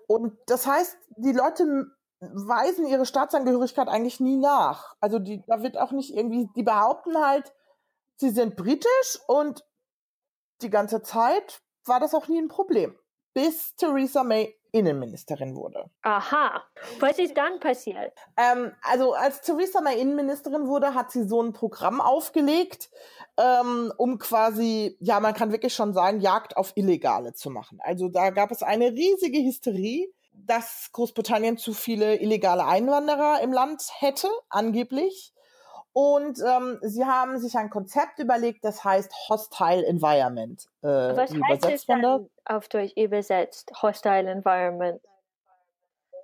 Und 0.06 0.36
das 0.46 0.66
heißt, 0.66 0.96
die 1.16 1.32
Leute 1.32 1.86
weisen 2.20 2.86
ihre 2.86 3.06
Staatsangehörigkeit 3.06 3.88
eigentlich 3.88 4.20
nie 4.20 4.36
nach. 4.36 4.94
Also 5.00 5.18
die, 5.18 5.42
da 5.46 5.62
wird 5.62 5.78
auch 5.78 5.92
nicht 5.92 6.14
irgendwie, 6.14 6.48
die 6.54 6.62
behaupten 6.62 7.16
halt, 7.18 7.54
sie 8.16 8.30
sind 8.30 8.56
britisch 8.56 9.18
und 9.26 9.64
die 10.62 10.70
ganze 10.70 11.02
Zeit 11.02 11.62
war 11.86 12.00
das 12.00 12.14
auch 12.14 12.28
nie 12.28 12.38
ein 12.38 12.48
Problem. 12.48 12.98
Bis 13.32 13.74
Theresa 13.76 14.22
May 14.22 14.59
Innenministerin 14.72 15.56
wurde. 15.56 15.90
Aha, 16.02 16.62
was 16.98 17.18
ist 17.18 17.36
dann 17.36 17.60
passiert? 17.60 18.12
Ähm, 18.36 18.72
also 18.82 19.12
als 19.12 19.40
Theresa 19.40 19.80
May 19.80 20.00
Innenministerin 20.00 20.66
wurde, 20.66 20.94
hat 20.94 21.10
sie 21.10 21.24
so 21.24 21.42
ein 21.42 21.52
Programm 21.52 22.00
aufgelegt, 22.00 22.90
ähm, 23.36 23.92
um 23.96 24.18
quasi, 24.18 24.96
ja, 25.00 25.20
man 25.20 25.34
kann 25.34 25.52
wirklich 25.52 25.74
schon 25.74 25.92
sagen, 25.94 26.20
Jagd 26.20 26.56
auf 26.56 26.72
Illegale 26.76 27.32
zu 27.32 27.50
machen. 27.50 27.78
Also 27.82 28.08
da 28.08 28.30
gab 28.30 28.50
es 28.50 28.62
eine 28.62 28.92
riesige 28.92 29.38
Hysterie, 29.38 30.12
dass 30.32 30.90
Großbritannien 30.92 31.58
zu 31.58 31.72
viele 31.72 32.20
illegale 32.20 32.66
Einwanderer 32.66 33.40
im 33.42 33.52
Land 33.52 33.82
hätte, 33.98 34.28
angeblich. 34.48 35.32
Und 35.92 36.38
ähm, 36.46 36.78
sie 36.82 37.04
haben 37.04 37.38
sich 37.38 37.56
ein 37.56 37.68
Konzept 37.68 38.20
überlegt, 38.20 38.64
das 38.64 38.84
heißt 38.84 39.12
Hostile 39.28 39.84
Environment. 39.84 40.64
Äh, 40.82 40.86
Was 40.86 41.32
heißt 41.32 41.66
es 41.66 41.86
dann 41.86 42.28
auf 42.44 42.68
Deutsch 42.68 42.92
übersetzt? 42.96 43.72
Hostile 43.82 44.30
Environment. 44.30 45.00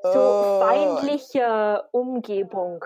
So 0.02 0.10
äh, 0.10 0.60
feindliche 0.60 1.84
Umgebung. 1.90 2.84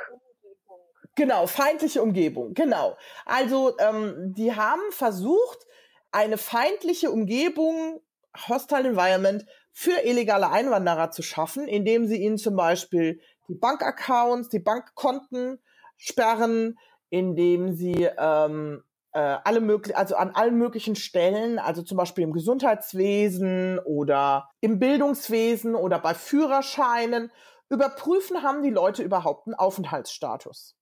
Genau, 1.16 1.46
feindliche 1.46 2.02
Umgebung, 2.02 2.54
genau. 2.54 2.96
Also 3.26 3.76
ähm, 3.78 4.32
die 4.34 4.54
haben 4.54 4.80
versucht, 4.90 5.66
eine 6.12 6.38
feindliche 6.38 7.10
Umgebung, 7.10 8.00
Hostile 8.48 8.88
Environment, 8.88 9.44
für 9.72 10.00
illegale 10.04 10.50
Einwanderer 10.50 11.10
zu 11.10 11.22
schaffen, 11.22 11.68
indem 11.68 12.06
sie 12.06 12.22
ihnen 12.22 12.38
zum 12.38 12.56
Beispiel 12.56 13.20
die 13.48 13.54
Bankaccounts, 13.54 14.48
die 14.48 14.58
Bankkonten 14.60 15.60
sperren, 16.00 16.78
indem 17.10 17.74
sie 17.74 18.08
ähm, 18.18 18.82
äh, 19.12 19.36
alle 19.44 19.60
möglichen, 19.60 19.96
also 19.96 20.16
an 20.16 20.30
allen 20.30 20.56
möglichen 20.56 20.96
Stellen, 20.96 21.58
also 21.58 21.82
zum 21.82 21.96
Beispiel 21.96 22.24
im 22.24 22.32
Gesundheitswesen 22.32 23.78
oder 23.80 24.48
im 24.60 24.78
Bildungswesen 24.78 25.74
oder 25.74 25.98
bei 25.98 26.14
Führerscheinen, 26.14 27.30
überprüfen, 27.68 28.42
haben 28.42 28.62
die 28.62 28.70
Leute 28.70 29.02
überhaupt 29.02 29.46
einen 29.46 29.54
Aufenthaltsstatus. 29.54 30.76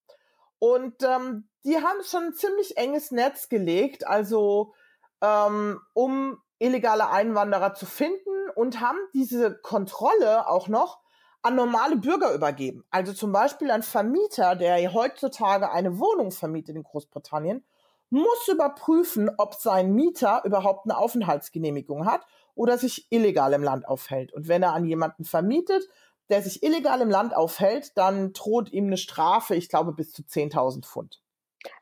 Und 0.58 1.02
ähm, 1.02 1.48
die 1.64 1.76
haben 1.76 2.02
schon 2.02 2.24
ein 2.24 2.32
ziemlich 2.32 2.76
enges 2.76 3.10
Netz 3.10 3.48
gelegt, 3.48 4.06
also 4.06 4.72
ähm, 5.20 5.80
um 5.92 6.38
illegale 6.58 7.10
Einwanderer 7.10 7.74
zu 7.74 7.86
finden 7.86 8.50
und 8.54 8.80
haben 8.80 8.98
diese 9.12 9.58
Kontrolle 9.58 10.48
auch 10.48 10.68
noch 10.68 11.00
an 11.42 11.54
normale 11.54 11.96
Bürger 11.96 12.32
übergeben. 12.34 12.84
Also 12.90 13.12
zum 13.12 13.32
Beispiel 13.32 13.70
ein 13.70 13.82
Vermieter, 13.82 14.56
der 14.56 14.92
heutzutage 14.92 15.70
eine 15.70 15.98
Wohnung 15.98 16.30
vermietet 16.30 16.76
in 16.76 16.82
Großbritannien, 16.82 17.64
muss 18.10 18.48
überprüfen, 18.48 19.30
ob 19.36 19.54
sein 19.54 19.92
Mieter 19.92 20.42
überhaupt 20.44 20.86
eine 20.86 20.96
Aufenthaltsgenehmigung 20.96 22.06
hat 22.06 22.26
oder 22.54 22.78
sich 22.78 23.06
illegal 23.10 23.52
im 23.52 23.62
Land 23.62 23.86
aufhält. 23.86 24.32
Und 24.32 24.48
wenn 24.48 24.62
er 24.62 24.72
an 24.72 24.84
jemanden 24.84 25.24
vermietet, 25.24 25.86
der 26.28 26.42
sich 26.42 26.62
illegal 26.62 27.00
im 27.00 27.10
Land 27.10 27.34
aufhält, 27.34 27.96
dann 27.96 28.32
droht 28.32 28.72
ihm 28.72 28.86
eine 28.86 28.96
Strafe, 28.96 29.54
ich 29.54 29.68
glaube, 29.68 29.92
bis 29.92 30.12
zu 30.12 30.22
10.000 30.22 30.84
Pfund. 30.84 31.22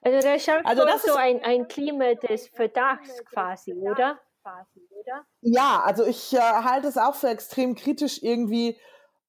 Also 0.03 0.21
das 0.21 0.37
ist 0.37 0.49
also 0.65 0.85
das 0.85 1.03
so 1.03 1.15
ein, 1.15 1.43
ein 1.43 1.69
Klima 1.69 2.15
des 2.15 2.49
Verdachts 2.49 3.25
quasi, 3.27 3.75
oder? 3.75 4.19
Ja, 5.41 5.83
also 5.85 6.05
ich 6.05 6.33
äh, 6.33 6.39
halte 6.39 6.87
es 6.87 6.97
auch 6.97 7.15
für 7.15 7.29
extrem 7.29 7.75
kritisch, 7.75 8.23
irgendwie 8.23 8.79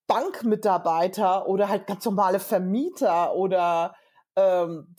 Bankmitarbeiter 0.08 1.48
oder 1.48 1.70
halt 1.70 1.86
ganz 1.86 2.06
normale 2.06 2.40
Vermieter 2.40 3.36
oder 3.36 3.96
ähm, 4.36 4.96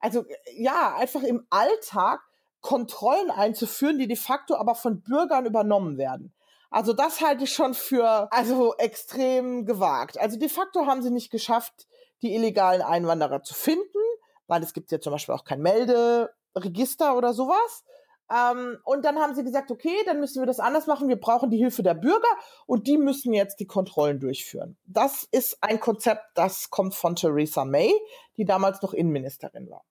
also 0.00 0.24
ja, 0.56 0.94
einfach 0.96 1.22
im 1.22 1.46
Alltag 1.50 2.20
Kontrollen 2.60 3.30
einzuführen, 3.30 3.98
die 3.98 4.06
de 4.06 4.16
facto 4.16 4.54
aber 4.56 4.74
von 4.74 5.02
Bürgern 5.02 5.46
übernommen 5.46 5.98
werden. 5.98 6.34
Also 6.70 6.92
das 6.92 7.20
halte 7.20 7.44
ich 7.44 7.52
schon 7.52 7.74
für 7.74 8.32
also 8.32 8.74
extrem 8.76 9.64
gewagt. 9.64 10.18
Also 10.18 10.38
de 10.38 10.48
facto 10.48 10.86
haben 10.86 11.02
sie 11.02 11.10
nicht 11.10 11.30
geschafft, 11.30 11.86
die 12.22 12.34
illegalen 12.34 12.82
Einwanderer 12.82 13.42
zu 13.42 13.54
finden, 13.54 13.98
weil 14.46 14.62
es 14.62 14.72
gibt 14.72 14.90
ja 14.92 15.00
zum 15.00 15.12
Beispiel 15.12 15.34
auch 15.34 15.44
kein 15.44 15.60
Melderegister 15.60 17.16
oder 17.16 17.32
sowas. 17.32 17.84
Ähm, 18.30 18.78
und 18.84 19.04
dann 19.04 19.18
haben 19.18 19.34
sie 19.34 19.44
gesagt, 19.44 19.70
okay, 19.70 19.96
dann 20.06 20.20
müssen 20.20 20.40
wir 20.40 20.46
das 20.46 20.60
anders 20.60 20.86
machen. 20.86 21.08
Wir 21.08 21.20
brauchen 21.20 21.50
die 21.50 21.58
Hilfe 21.58 21.82
der 21.82 21.94
Bürger 21.94 22.28
und 22.66 22.86
die 22.86 22.96
müssen 22.96 23.32
jetzt 23.32 23.60
die 23.60 23.66
Kontrollen 23.66 24.20
durchführen. 24.20 24.76
Das 24.86 25.28
ist 25.30 25.58
ein 25.60 25.80
Konzept, 25.80 26.24
das 26.34 26.70
kommt 26.70 26.94
von 26.94 27.16
Theresa 27.16 27.64
May, 27.64 27.92
die 28.36 28.44
damals 28.44 28.80
noch 28.82 28.94
Innenministerin 28.94 29.70
war. 29.70 29.84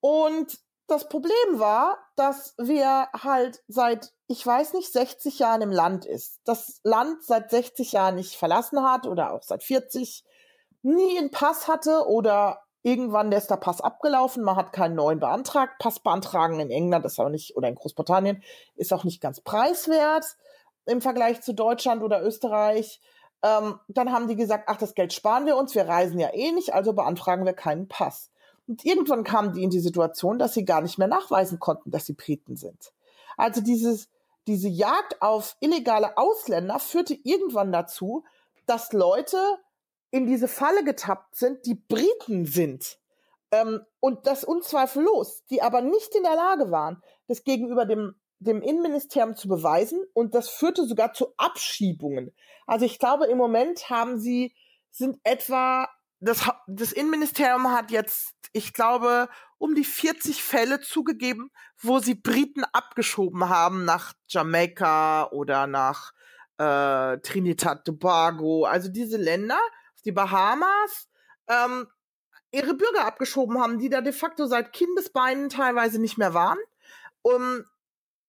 Und 0.00 0.58
das 0.86 1.08
Problem 1.08 1.32
war, 1.58 1.98
dass 2.16 2.54
wir 2.58 3.08
halt 3.12 3.62
seit, 3.66 4.12
ich 4.26 4.46
weiß 4.46 4.74
nicht, 4.74 4.92
60 4.92 5.38
Jahren 5.38 5.62
im 5.62 5.70
Land 5.70 6.04
ist. 6.04 6.40
Das 6.44 6.80
Land 6.82 7.22
seit 7.24 7.50
60 7.50 7.92
Jahren 7.92 8.16
nicht 8.16 8.34
verlassen 8.34 8.82
hat 8.82 9.06
oder 9.06 9.32
auch 9.32 9.42
seit 9.42 9.62
40 9.62 10.24
nie 10.82 11.18
einen 11.18 11.30
Pass 11.30 11.68
hatte 11.68 12.06
oder 12.06 12.61
irgendwann 12.82 13.32
ist 13.32 13.50
der 13.50 13.56
Pass 13.56 13.80
abgelaufen, 13.80 14.42
man 14.42 14.56
hat 14.56 14.72
keinen 14.72 14.94
neuen 14.94 15.20
beantragt. 15.20 15.74
Pass 15.78 16.00
beantragen 16.00 16.60
in 16.60 16.70
England 16.70 17.04
ist 17.04 17.18
aber 17.20 17.30
nicht, 17.30 17.56
oder 17.56 17.68
in 17.68 17.74
Großbritannien, 17.74 18.42
ist 18.76 18.92
auch 18.92 19.04
nicht 19.04 19.20
ganz 19.20 19.40
preiswert 19.40 20.36
im 20.86 21.00
Vergleich 21.00 21.42
zu 21.42 21.54
Deutschland 21.54 22.02
oder 22.02 22.22
Österreich. 22.22 23.00
Ähm, 23.42 23.78
dann 23.88 24.12
haben 24.12 24.28
die 24.28 24.36
gesagt, 24.36 24.64
ach, 24.68 24.76
das 24.76 24.94
Geld 24.94 25.12
sparen 25.12 25.46
wir 25.46 25.56
uns, 25.56 25.74
wir 25.74 25.88
reisen 25.88 26.18
ja 26.18 26.32
eh 26.32 26.52
nicht, 26.52 26.74
also 26.74 26.92
beantragen 26.92 27.44
wir 27.44 27.54
keinen 27.54 27.88
Pass. 27.88 28.30
Und 28.66 28.84
irgendwann 28.84 29.24
kamen 29.24 29.52
die 29.52 29.62
in 29.62 29.70
die 29.70 29.80
Situation, 29.80 30.38
dass 30.38 30.54
sie 30.54 30.64
gar 30.64 30.80
nicht 30.80 30.98
mehr 30.98 31.08
nachweisen 31.08 31.58
konnten, 31.58 31.90
dass 31.90 32.06
sie 32.06 32.14
Briten 32.14 32.56
sind. 32.56 32.92
Also 33.36 33.60
dieses, 33.60 34.08
diese 34.46 34.68
Jagd 34.68 35.20
auf 35.20 35.56
illegale 35.60 36.16
Ausländer 36.16 36.78
führte 36.78 37.14
irgendwann 37.24 37.72
dazu, 37.72 38.24
dass 38.66 38.92
Leute 38.92 39.36
in 40.12 40.26
diese 40.26 40.46
Falle 40.46 40.84
getappt 40.84 41.34
sind, 41.34 41.66
die 41.66 41.74
Briten 41.74 42.46
sind. 42.46 42.98
Ähm, 43.50 43.80
und 43.98 44.26
das 44.26 44.44
unzweifellos, 44.44 45.44
die 45.46 45.62
aber 45.62 45.80
nicht 45.80 46.14
in 46.14 46.22
der 46.22 46.36
Lage 46.36 46.70
waren, 46.70 47.02
das 47.26 47.42
gegenüber 47.42 47.86
dem, 47.86 48.14
dem 48.38 48.62
Innenministerium 48.62 49.34
zu 49.34 49.48
beweisen. 49.48 50.00
Und 50.12 50.36
das 50.36 50.48
führte 50.48 50.86
sogar 50.86 51.12
zu 51.14 51.34
Abschiebungen. 51.38 52.32
Also 52.66 52.86
ich 52.86 53.00
glaube, 53.00 53.26
im 53.26 53.38
Moment 53.38 53.90
haben 53.90 54.20
sie, 54.20 54.54
sind 54.90 55.18
etwa 55.24 55.88
das, 56.22 56.48
das 56.68 56.92
Innenministerium 56.92 57.72
hat 57.72 57.90
jetzt, 57.90 58.34
ich 58.52 58.72
glaube, 58.72 59.28
um 59.58 59.74
die 59.74 59.84
40 59.84 60.40
Fälle 60.42 60.80
zugegeben, 60.80 61.50
wo 61.80 61.98
sie 61.98 62.14
Briten 62.14 62.62
abgeschoben 62.72 63.48
haben 63.48 63.84
nach 63.84 64.12
Jamaika 64.28 65.30
oder 65.32 65.66
nach 65.66 66.12
äh, 66.58 67.18
Trinidad 67.18 67.84
Tobago. 67.84 68.64
Also 68.64 68.88
diese 68.88 69.16
Länder, 69.16 69.58
die 70.04 70.12
Bahamas, 70.12 71.08
ähm, 71.48 71.88
ihre 72.50 72.74
Bürger 72.74 73.06
abgeschoben 73.06 73.60
haben, 73.60 73.78
die 73.78 73.88
da 73.88 74.00
de 74.00 74.12
facto 74.12 74.46
seit 74.46 74.72
Kindesbeinen 74.72 75.48
teilweise 75.48 76.00
nicht 76.00 76.18
mehr 76.18 76.34
waren. 76.34 76.58
Um, 77.22 77.64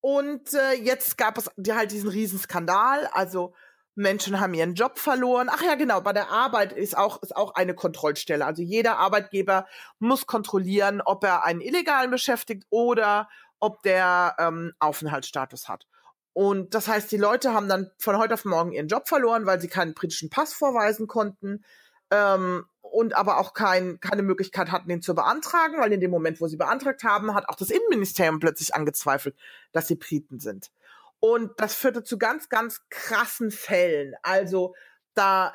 und 0.02 0.54
äh, 0.54 0.74
jetzt 0.74 1.18
gab 1.18 1.38
es 1.38 1.50
halt 1.70 1.92
diesen 1.92 2.10
Riesenskandal. 2.10 3.08
Also 3.14 3.54
Menschen 3.96 4.40
haben 4.40 4.54
ihren 4.54 4.74
Job 4.74 5.00
verloren. 5.00 5.50
Ach 5.52 5.62
ja, 5.62 5.76
genau, 5.76 6.02
bei 6.02 6.14
der 6.14 6.30
Arbeit 6.30 6.74
ist 6.74 6.98
auch, 6.98 7.22
ist 7.22 7.36
auch 7.36 7.56
eine 7.56 7.76
Kontrollstelle. 7.76 8.46
Also 8.46 8.62
jeder 8.62 8.98
Arbeitgeber 8.98 9.68
muss 10.00 10.26
kontrollieren, 10.26 11.02
ob 11.02 11.24
er 11.24 11.46
einen 11.46 11.62
Illegalen 11.62 12.12
beschäftigt 12.12 12.66
oder 12.70 13.30
ob 13.60 13.82
der 13.84 14.36
ähm, 14.40 14.74
Aufenthaltsstatus 14.80 15.70
hat. 15.70 15.88
Und 16.34 16.74
das 16.74 16.88
heißt, 16.88 17.12
die 17.12 17.18
Leute 17.18 17.54
haben 17.54 17.70
dann 17.70 17.92
von 17.98 18.18
heute 18.18 18.34
auf 18.34 18.46
morgen 18.46 18.72
ihren 18.72 18.88
Job 18.88 19.08
verloren, 19.08 19.46
weil 19.46 19.62
sie 19.62 19.68
keinen 19.68 19.94
britischen 19.94 20.30
Pass 20.30 20.54
vorweisen 20.54 21.08
konnten 21.08 21.64
ähm, 22.10 22.66
und 22.82 23.16
aber 23.16 23.38
auch 23.38 23.54
kein, 23.54 24.00
keine 24.00 24.24
Möglichkeit 24.24 24.72
hatten, 24.72 24.90
den 24.90 25.02
zu 25.02 25.14
beantragen, 25.14 25.80
weil 25.80 25.94
in 25.94 26.02
dem 26.02 26.12
Moment, 26.12 26.42
wo 26.42 26.48
sie 26.48 26.58
beantragt 26.58 27.04
haben, 27.04 27.36
hat 27.36 27.50
auch 27.50 27.56
das 27.56 27.70
Innenministerium 27.70 28.40
plötzlich 28.40 28.74
angezweifelt, 28.74 29.36
dass 29.72 29.88
sie 29.88 29.96
Briten 29.96 30.40
sind. 30.40 30.72
Und 31.20 31.52
das 31.58 31.76
führte 31.76 32.04
zu 32.04 32.18
ganz, 32.18 32.50
ganz 32.50 32.82
krassen 32.90 33.52
Fällen. 33.52 34.14
Also 34.24 34.76
da, 35.14 35.54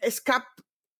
es 0.00 0.24
gab 0.24 0.44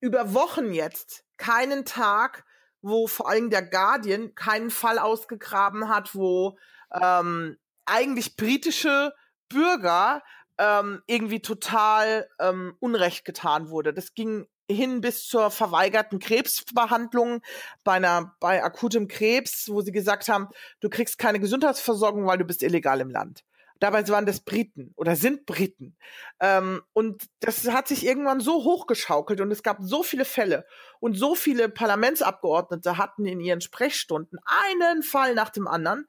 über 0.01 0.35
Wochen 0.35 0.73
jetzt 0.73 1.25
keinen 1.39 1.85
Tag, 1.85 2.45
wo 2.83 3.07
vor 3.07 3.29
allem 3.29 3.51
der 3.51 3.63
Guardian 3.63 4.35
keinen 4.35 4.71
Fall 4.71 4.99
ausgegraben 4.99 5.89
hat, 5.89 6.15
wo 6.15 6.59
ähm, 6.93 7.59
eigentlich 7.91 8.37
britische 8.37 9.13
Bürger 9.49 10.23
ähm, 10.59 11.03
irgendwie 11.07 11.41
total 11.41 12.29
ähm, 12.39 12.77
Unrecht 12.81 13.25
getan 13.25 13.71
wurde. 13.71 13.93
Das 13.93 14.15
ging 14.15 14.47
hin 14.71 15.01
bis 15.01 15.27
zur 15.27 15.51
verweigerten 15.51 16.19
Krebsbehandlung 16.19 17.43
bei 17.83 17.95
einer 17.95 18.37
bei 18.41 18.63
akutem 18.63 19.09
Krebs, 19.09 19.69
wo 19.69 19.81
sie 19.81 19.93
gesagt 19.93 20.29
haben, 20.29 20.49
du 20.81 20.89
kriegst 20.89 21.19
keine 21.19 21.41
Gesundheitsversorgung, 21.41 22.27
weil 22.27 22.39
du 22.39 22.45
bist 22.45 22.63
illegal 22.63 23.01
im 23.01 23.11
Land. 23.11 23.43
Dabei 23.81 24.07
waren 24.09 24.27
das 24.27 24.41
Briten 24.41 24.93
oder 24.95 25.17
sind 25.17 25.47
Briten. 25.47 25.97
Ähm, 26.39 26.83
und 26.93 27.25
das 27.41 27.67
hat 27.69 27.89
sich 27.89 28.05
irgendwann 28.05 28.41
so 28.41 28.63
hochgeschaukelt 28.63 29.41
und 29.41 29.51
es 29.51 29.63
gab 29.63 29.79
so 29.81 30.03
viele 30.03 30.27
Fälle 30.27 30.67
und 31.01 31.15
so 31.15 31.35
viele 31.35 31.71
Parlamentsabgeordnete 31.71 32.99
hatten 32.99 33.25
in 33.25 33.41
ihren 33.41 33.63
Sprechstunden 33.63 34.39
einen 34.45 35.03
Fall 35.03 35.35
nach 35.35 35.49
dem 35.49 35.67
anderen, 35.67 36.07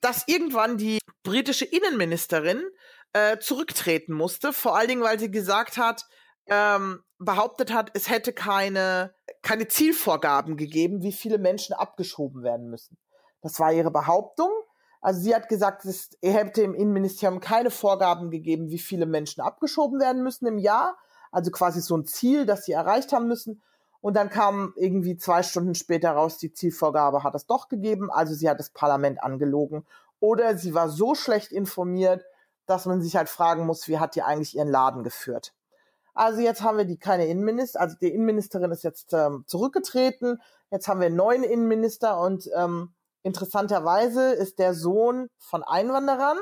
dass 0.00 0.24
irgendwann 0.26 0.78
die 0.78 0.98
britische 1.22 1.64
Innenministerin 1.64 2.62
äh, 3.12 3.38
zurücktreten 3.38 4.12
musste, 4.12 4.52
vor 4.52 4.76
allen 4.76 4.88
Dingen, 4.88 5.02
weil 5.02 5.18
sie 5.18 5.30
gesagt 5.30 5.76
hat, 5.76 6.06
ähm, 6.46 7.02
behauptet 7.18 7.72
hat, 7.72 7.90
es 7.94 8.08
hätte 8.08 8.32
keine, 8.32 9.14
keine 9.42 9.68
Zielvorgaben 9.68 10.56
gegeben, 10.56 11.02
wie 11.02 11.12
viele 11.12 11.38
Menschen 11.38 11.74
abgeschoben 11.74 12.42
werden 12.42 12.70
müssen. 12.70 12.96
Das 13.42 13.58
war 13.60 13.72
ihre 13.72 13.90
Behauptung. 13.90 14.50
Also 15.00 15.20
sie 15.20 15.34
hat 15.34 15.48
gesagt, 15.48 15.84
es 15.84 16.10
hätte 16.22 16.62
im 16.62 16.74
Innenministerium 16.74 17.40
keine 17.40 17.70
Vorgaben 17.70 18.30
gegeben, 18.30 18.70
wie 18.70 18.78
viele 18.78 19.06
Menschen 19.06 19.40
abgeschoben 19.42 20.00
werden 20.00 20.22
müssen 20.22 20.46
im 20.46 20.58
Jahr. 20.58 20.96
Also 21.30 21.50
quasi 21.50 21.80
so 21.80 21.96
ein 21.96 22.04
Ziel, 22.04 22.46
das 22.46 22.64
sie 22.64 22.72
erreicht 22.72 23.12
haben 23.12 23.28
müssen. 23.28 23.62
Und 24.00 24.14
dann 24.14 24.30
kam 24.30 24.72
irgendwie 24.76 25.16
zwei 25.16 25.42
Stunden 25.42 25.74
später 25.74 26.12
raus, 26.12 26.38
die 26.38 26.52
Zielvorgabe 26.52 27.24
hat 27.24 27.34
es 27.34 27.46
doch 27.46 27.68
gegeben. 27.68 28.10
Also 28.10 28.34
sie 28.34 28.48
hat 28.48 28.60
das 28.60 28.70
Parlament 28.70 29.22
angelogen. 29.22 29.86
Oder 30.20 30.56
sie 30.56 30.74
war 30.74 30.88
so 30.88 31.14
schlecht 31.14 31.52
informiert, 31.52 32.24
dass 32.66 32.86
man 32.86 33.00
sich 33.00 33.16
halt 33.16 33.28
fragen 33.28 33.66
muss, 33.66 33.88
wie 33.88 33.98
hat 33.98 34.14
die 34.14 34.22
eigentlich 34.22 34.56
ihren 34.56 34.68
Laden 34.68 35.02
geführt. 35.02 35.54
Also 36.14 36.40
jetzt 36.40 36.62
haben 36.62 36.78
wir 36.78 36.84
die 36.84 36.98
keine 36.98 37.26
Innenminister, 37.26 37.80
also 37.80 37.96
die 38.00 38.12
Innenministerin 38.12 38.72
ist 38.72 38.82
jetzt 38.82 39.12
ähm, 39.12 39.44
zurückgetreten. 39.46 40.40
Jetzt 40.70 40.88
haben 40.88 41.00
wir 41.00 41.06
einen 41.06 41.16
neuen 41.16 41.44
Innenminister 41.44 42.20
und 42.20 42.50
ähm, 42.54 42.92
Interessanterweise 43.22 44.32
ist 44.32 44.58
der 44.58 44.74
Sohn 44.74 45.28
von 45.38 45.62
Einwanderern 45.62 46.38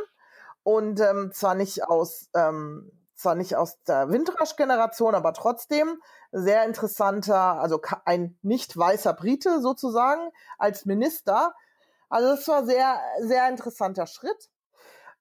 und 0.63 1.01
ähm, 1.01 1.33
zwar 1.33 1.55
nicht 1.55 1.85
aus 1.85 2.29
ähm, 2.35 2.93
zwar 3.17 3.35
nicht 3.35 3.57
aus 3.57 3.83
der 3.85 4.11
Windrasch-Generation, 4.11 5.15
aber 5.15 5.33
trotzdem 5.33 6.01
sehr 6.33 6.65
interessanter, 6.65 7.61
also 7.61 7.81
ein 8.05 8.39
nicht 8.43 8.77
weißer 8.77 9.15
Brite 9.15 9.61
sozusagen 9.61 10.31
als 10.59 10.85
Minister. 10.85 11.55
Also 12.09 12.29
das 12.29 12.47
war 12.49 12.65
sehr 12.65 13.01
sehr 13.21 13.49
interessanter 13.49 14.07
Schritt. 14.07 14.51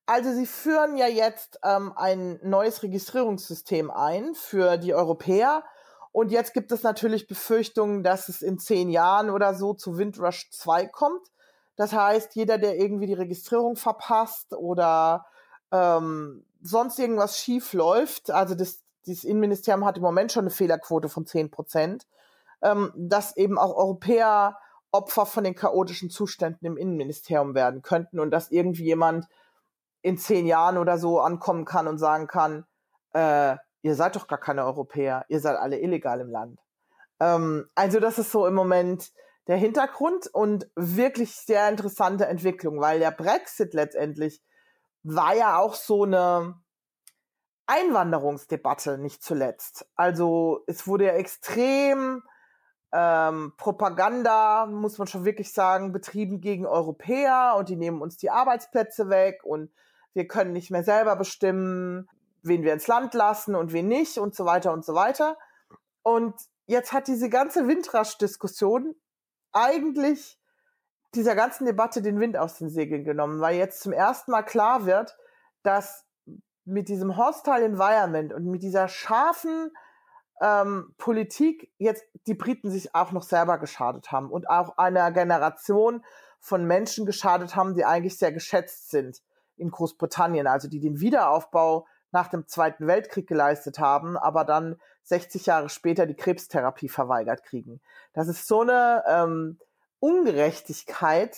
Also 0.05 0.31
sie 0.31 0.45
führen 0.45 0.97
ja 0.97 1.07
jetzt 1.07 1.59
ähm, 1.63 1.93
ein 1.95 2.39
neues 2.43 2.83
Registrierungssystem 2.83 3.89
ein 3.89 4.35
für 4.35 4.77
die 4.77 4.93
Europäer. 4.93 5.63
Und 6.11 6.31
jetzt 6.31 6.53
gibt 6.53 6.71
es 6.71 6.83
natürlich 6.83 7.27
Befürchtungen, 7.27 8.03
dass 8.03 8.29
es 8.29 8.41
in 8.41 8.59
zehn 8.59 8.89
Jahren 8.89 9.29
oder 9.29 9.55
so 9.55 9.73
zu 9.73 9.97
Windrush 9.97 10.49
2 10.51 10.87
kommt 10.87 11.27
Das 11.75 11.91
heißt, 11.91 12.35
jeder, 12.35 12.57
der 12.57 12.77
irgendwie 12.77 13.07
die 13.07 13.13
Registrierung 13.13 13.75
verpasst 13.75 14.53
oder 14.53 15.25
ähm, 15.71 16.45
sonst 16.65 16.99
irgendwas 16.99 17.37
schief 17.37 17.73
läuft, 17.73 18.31
also 18.31 18.55
das, 18.55 18.83
das 19.05 19.23
Innenministerium 19.23 19.85
hat 19.85 19.97
im 19.97 20.03
Moment 20.03 20.31
schon 20.31 20.43
eine 20.43 20.49
Fehlerquote 20.49 21.09
von 21.09 21.25
10 21.25 21.51
Prozent, 21.51 22.07
ähm, 22.61 22.91
dass 22.95 23.37
eben 23.37 23.57
auch 23.57 23.75
Europäer 23.75 24.57
Opfer 24.91 25.25
von 25.25 25.43
den 25.43 25.55
chaotischen 25.55 26.09
Zuständen 26.09 26.65
im 26.65 26.77
Innenministerium 26.77 27.53
werden 27.53 27.81
könnten 27.81 28.19
und 28.19 28.31
dass 28.31 28.49
irgendwie 28.49 28.85
jemand 28.85 29.27
in 30.01 30.17
zehn 30.17 30.45
Jahren 30.45 30.77
oder 30.77 30.97
so 30.97 31.19
ankommen 31.19 31.65
kann 31.65 31.87
und 31.87 31.97
sagen 31.97 32.27
kann, 32.27 32.65
äh, 33.13 33.57
ihr 33.81 33.95
seid 33.95 34.15
doch 34.15 34.27
gar 34.27 34.39
keine 34.39 34.63
Europäer, 34.63 35.25
ihr 35.27 35.39
seid 35.39 35.57
alle 35.57 35.79
illegal 35.79 36.21
im 36.21 36.29
Land. 36.29 36.59
Ähm, 37.19 37.67
also 37.75 37.99
das 37.99 38.19
ist 38.19 38.31
so 38.31 38.47
im 38.47 38.53
Moment 38.53 39.11
der 39.47 39.57
Hintergrund 39.57 40.27
und 40.33 40.69
wirklich 40.75 41.35
sehr 41.35 41.67
interessante 41.69 42.25
Entwicklung, 42.25 42.79
weil 42.79 42.99
der 42.99 43.11
Brexit 43.11 43.73
letztendlich 43.73 44.41
war 45.05 45.35
ja 45.35 45.59
auch 45.59 45.75
so 45.75 46.03
eine 46.03 46.59
Einwanderungsdebatte 47.67 48.97
nicht 48.97 49.23
zuletzt. 49.23 49.87
Also 49.95 50.63
es 50.65 50.87
wurde 50.87 51.05
ja 51.05 51.13
extrem 51.13 52.23
ähm, 52.91 53.53
Propaganda, 53.57 54.65
muss 54.65 54.97
man 54.97 55.07
schon 55.07 55.23
wirklich 55.23 55.53
sagen, 55.53 55.91
betrieben 55.91 56.41
gegen 56.41 56.65
Europäer 56.65 57.55
und 57.57 57.69
die 57.69 57.75
nehmen 57.75 58.01
uns 58.01 58.17
die 58.17 58.31
Arbeitsplätze 58.31 59.09
weg 59.09 59.41
und 59.43 59.71
wir 60.13 60.27
können 60.27 60.53
nicht 60.53 60.71
mehr 60.71 60.83
selber 60.83 61.15
bestimmen, 61.15 62.09
wen 62.41 62.63
wir 62.63 62.73
ins 62.73 62.87
Land 62.87 63.13
lassen 63.13 63.53
und 63.53 63.73
wen 63.73 63.87
nicht 63.87 64.17
und 64.17 64.33
so 64.33 64.45
weiter 64.45 64.73
und 64.73 64.85
so 64.85 64.95
weiter. 64.95 65.37
Und 66.01 66.33
jetzt 66.65 66.93
hat 66.93 67.07
diese 67.07 67.29
ganze 67.29 67.67
Windrasch-Diskussion 67.67 68.95
eigentlich 69.51 70.39
dieser 71.15 71.35
ganzen 71.35 71.65
Debatte 71.65 72.01
den 72.01 72.19
Wind 72.19 72.37
aus 72.37 72.57
den 72.57 72.69
Segeln 72.69 73.03
genommen, 73.03 73.39
weil 73.39 73.55
jetzt 73.55 73.81
zum 73.81 73.91
ersten 73.91 74.31
Mal 74.31 74.43
klar 74.43 74.85
wird, 74.85 75.15
dass 75.63 76.05
mit 76.65 76.89
diesem 76.89 77.17
Hostile 77.17 77.63
Environment 77.63 78.33
und 78.33 78.45
mit 78.45 78.63
dieser 78.63 78.87
scharfen 78.87 79.71
ähm, 80.41 80.93
Politik 80.97 81.71
jetzt 81.77 82.03
die 82.27 82.33
Briten 82.33 82.69
sich 82.69 82.93
auch 82.95 83.11
noch 83.11 83.23
selber 83.23 83.57
geschadet 83.57 84.11
haben 84.11 84.31
und 84.31 84.49
auch 84.49 84.77
einer 84.77 85.11
Generation 85.11 86.03
von 86.39 86.65
Menschen 86.65 87.05
geschadet 87.05 87.55
haben, 87.55 87.75
die 87.75 87.85
eigentlich 87.85 88.17
sehr 88.17 88.31
geschätzt 88.31 88.89
sind 88.89 89.21
in 89.57 89.71
Großbritannien, 89.71 90.47
also 90.47 90.67
die 90.67 90.79
den 90.79 90.99
Wiederaufbau 90.99 91.87
nach 92.11 92.27
dem 92.27 92.47
Zweiten 92.47 92.87
Weltkrieg 92.87 93.27
geleistet 93.27 93.79
haben, 93.79 94.17
aber 94.17 94.43
dann 94.43 94.77
60 95.03 95.45
Jahre 95.45 95.69
später 95.69 96.05
die 96.05 96.15
Krebstherapie 96.15 96.89
verweigert 96.89 97.43
kriegen. 97.43 97.81
Das 98.13 98.27
ist 98.27 98.47
so 98.47 98.61
eine 98.61 99.03
ähm, 99.07 99.59
Ungerechtigkeit 100.05 101.35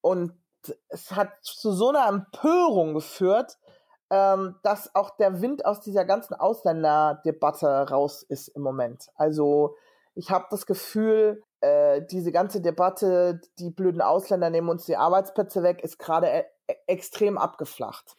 und 0.00 0.32
es 0.88 1.12
hat 1.12 1.30
zu 1.42 1.72
so 1.72 1.90
einer 1.90 2.08
Empörung 2.08 2.94
geführt, 2.94 3.56
ähm, 4.10 4.56
dass 4.64 4.94
auch 4.94 5.16
der 5.16 5.40
Wind 5.40 5.64
aus 5.64 5.80
dieser 5.80 6.04
ganzen 6.04 6.34
Ausländerdebatte 6.34 7.88
raus 7.88 8.22
ist 8.22 8.48
im 8.48 8.62
Moment. 8.62 9.10
Also 9.14 9.76
ich 10.14 10.30
habe 10.30 10.46
das 10.50 10.66
Gefühl, 10.66 11.44
äh, 11.60 12.02
diese 12.10 12.32
ganze 12.32 12.60
Debatte, 12.60 13.40
die 13.58 13.70
blöden 13.70 14.02
Ausländer 14.02 14.50
nehmen 14.50 14.68
uns 14.68 14.86
die 14.86 14.96
Arbeitsplätze 14.96 15.62
weg, 15.62 15.82
ist 15.84 15.98
gerade 15.98 16.26
e 16.26 16.44
e 16.66 16.74
extrem 16.88 17.38
abgeflacht. 17.38 18.16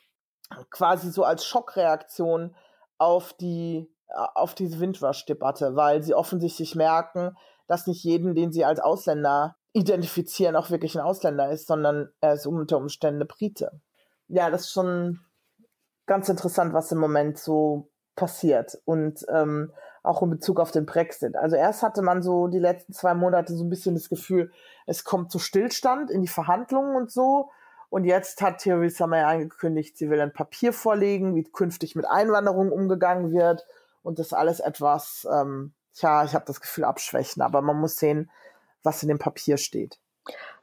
Quasi 0.70 1.12
so 1.12 1.24
als 1.24 1.46
Schockreaktion 1.46 2.56
auf 2.98 3.34
die 3.34 3.94
auf 4.36 4.56
diese 4.56 4.80
Windwash-Debatte, 4.82 5.76
weil 5.78 6.04
sie 6.04 6.14
offensichtlich 6.14 6.76
merken, 6.76 7.38
dass 7.68 7.88
nicht 7.88 8.04
jeden, 8.04 8.36
den 8.36 8.52
sie 8.52 8.66
als 8.66 8.82
Ausländer 8.82 9.56
identifizieren, 9.74 10.56
auch 10.56 10.70
wirklich 10.70 10.96
ein 10.96 11.02
Ausländer 11.02 11.50
ist, 11.52 11.68
sondern 11.68 12.10
er 12.20 12.34
ist 12.34 12.46
unter 12.46 12.78
Umständen 12.78 13.22
eine 13.22 13.26
Brite. 13.26 13.80
Ja, 14.28 14.50
das 14.50 14.62
ist 14.62 14.72
schon 14.72 15.20
ganz 16.06 16.30
interessant, 16.30 16.74
was 16.74 16.92
im 16.92 16.98
Moment 16.98 17.38
so 17.38 17.90
passiert 18.16 18.78
und 18.86 19.26
ähm, 19.30 19.72
auch 20.04 20.22
in 20.22 20.30
Bezug 20.30 20.60
auf 20.60 20.72
den 20.72 20.86
Brexit. 20.86 21.36
Also 21.36 21.56
erst 21.56 21.84
hatte 21.84 22.02
man 22.02 22.22
so 22.22 22.48
die 22.48 22.60
letzten 22.60 22.94
zwei 22.94 23.14
Monate 23.14 23.54
so 23.56 23.64
ein 23.64 23.70
bisschen 23.70 23.96
das 23.96 24.10
Gefühl, 24.10 24.52
es 24.86 25.04
kommt 25.04 25.32
zu 25.32 25.40
Stillstand 25.40 26.10
in 26.10 26.22
die 26.22 26.28
Verhandlungen 26.28 26.96
und 26.96 27.12
so. 27.12 27.50
Und 27.90 28.06
jetzt 28.06 28.42
hat 28.42 28.60
Theresa 28.60 29.06
May 29.06 29.22
angekündigt, 29.22 29.98
sie 29.98 30.10
will 30.10 30.22
ein 30.22 30.34
Papier 30.34 30.74
vorlegen, 30.74 31.36
wie 31.36 31.44
künftig 31.44 31.96
mit 31.96 32.06
Einwanderung 32.06 32.72
umgegangen 32.72 33.32
wird 33.32 33.66
und 34.02 34.18
das 34.18 34.34
alles 34.34 34.60
etwas, 34.60 35.28
ähm, 35.32 35.74
tja, 35.94 36.24
ich 36.24 36.34
habe 36.34 36.46
das 36.46 36.62
Gefühl 36.62 36.86
abschwächen. 36.86 37.42
Aber 37.42 37.62
man 37.62 37.78
muss 37.78 37.98
sehen, 37.98 38.32
was 38.84 39.04
in 39.04 39.10
dem 39.10 39.20
Papier 39.20 39.58
steht. 39.58 39.98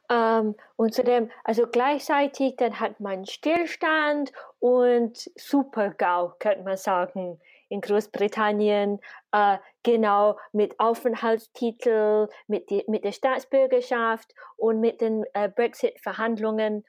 Ähm, 0.09 0.55
und 0.75 0.93
zudem, 0.93 1.29
also 1.43 1.67
gleichzeitig, 1.67 2.55
dann 2.57 2.79
hat 2.79 2.99
man 2.99 3.25
Stillstand 3.25 4.31
und 4.59 5.29
Super-GAU, 5.35 6.33
könnte 6.39 6.63
man 6.63 6.77
sagen, 6.77 7.39
in 7.69 7.81
Großbritannien, 7.81 8.99
äh, 9.31 9.57
genau 9.83 10.37
mit 10.51 10.79
Aufenthaltstitel, 10.79 12.27
mit, 12.47 12.69
die, 12.71 12.83
mit 12.87 13.03
der 13.03 13.11
Staatsbürgerschaft 13.11 14.33
und 14.57 14.79
mit 14.79 15.01
den 15.01 15.23
äh, 15.33 15.47
Brexit-Verhandlungen. 15.49 16.83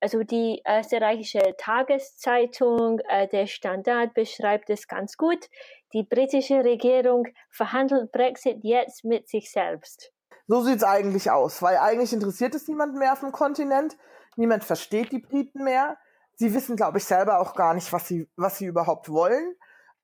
Also 0.00 0.22
die 0.22 0.62
österreichische 0.68 1.56
Tageszeitung, 1.56 3.00
äh, 3.08 3.26
der 3.28 3.46
Standard, 3.46 4.12
beschreibt 4.12 4.68
es 4.68 4.86
ganz 4.86 5.16
gut. 5.16 5.48
Die 5.94 6.02
britische 6.02 6.62
Regierung 6.62 7.26
verhandelt 7.50 8.12
Brexit 8.12 8.58
jetzt 8.62 9.04
mit 9.04 9.28
sich 9.28 9.50
selbst. 9.50 10.12
So 10.48 10.62
sieht's 10.62 10.82
eigentlich 10.82 11.30
aus, 11.30 11.60
weil 11.60 11.76
eigentlich 11.76 12.14
interessiert 12.14 12.54
es 12.54 12.66
niemanden 12.68 12.98
mehr 12.98 13.12
auf 13.12 13.20
dem 13.20 13.32
Kontinent. 13.32 13.98
Niemand 14.36 14.64
versteht 14.64 15.12
die 15.12 15.18
Briten 15.18 15.62
mehr. 15.62 15.98
Sie 16.36 16.54
wissen, 16.54 16.74
glaube 16.74 16.98
ich, 16.98 17.04
selber 17.04 17.38
auch 17.38 17.54
gar 17.54 17.74
nicht, 17.74 17.92
was 17.92 18.08
sie, 18.08 18.30
was 18.34 18.56
sie 18.56 18.64
überhaupt 18.64 19.10
wollen. 19.10 19.54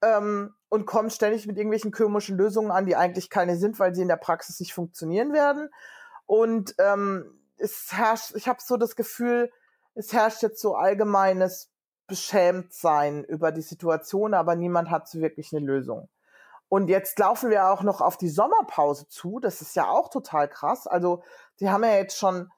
Ähm, 0.03 0.55
und 0.69 0.85
kommen 0.85 1.09
ständig 1.09 1.47
mit 1.47 1.57
irgendwelchen 1.57 1.93
komischen 1.93 2.37
Lösungen 2.37 2.71
an, 2.71 2.85
die 2.85 2.95
eigentlich 2.95 3.31
keine 3.31 3.57
sind, 3.57 3.79
weil 3.79 3.95
sie 3.95 4.03
in 4.03 4.09
der 4.09 4.17
Praxis 4.17 4.61
nicht 4.61 4.75
funktionieren 4.75 5.33
werden. 5.33 5.71
Und 6.27 6.75
ähm, 6.79 7.41
es 7.57 7.89
herrscht, 7.93 8.35
ich 8.35 8.47
habe 8.47 8.59
so 8.63 8.77
das 8.77 8.97
Gefühl, 8.97 9.51
es 9.95 10.13
herrscht 10.13 10.43
jetzt 10.43 10.61
so 10.61 10.75
allgemeines 10.75 11.71
Beschämtsein 12.07 13.25
über 13.25 13.51
die 13.51 13.63
Situation, 13.63 14.35
aber 14.35 14.57
niemand 14.57 14.91
hat 14.91 15.09
so 15.09 15.21
wirklich 15.21 15.55
eine 15.55 15.65
Lösung. 15.65 16.11
Und 16.69 16.89
jetzt 16.89 17.19
laufen 17.19 17.51
wir 17.51 17.69
auch 17.69 17.83
noch 17.83 18.01
auf 18.01 18.17
die 18.17 18.29
Sommerpause 18.29 19.09
zu. 19.09 19.39
Das 19.39 19.61
ist 19.61 19.77
ja 19.77 19.89
auch 19.89 20.09
total 20.09 20.49
krass. 20.49 20.87
Also, 20.87 21.23
die 21.61 21.71
haben 21.71 21.85
ja 21.85 21.95
jetzt 21.95 22.19
schon 22.19 22.51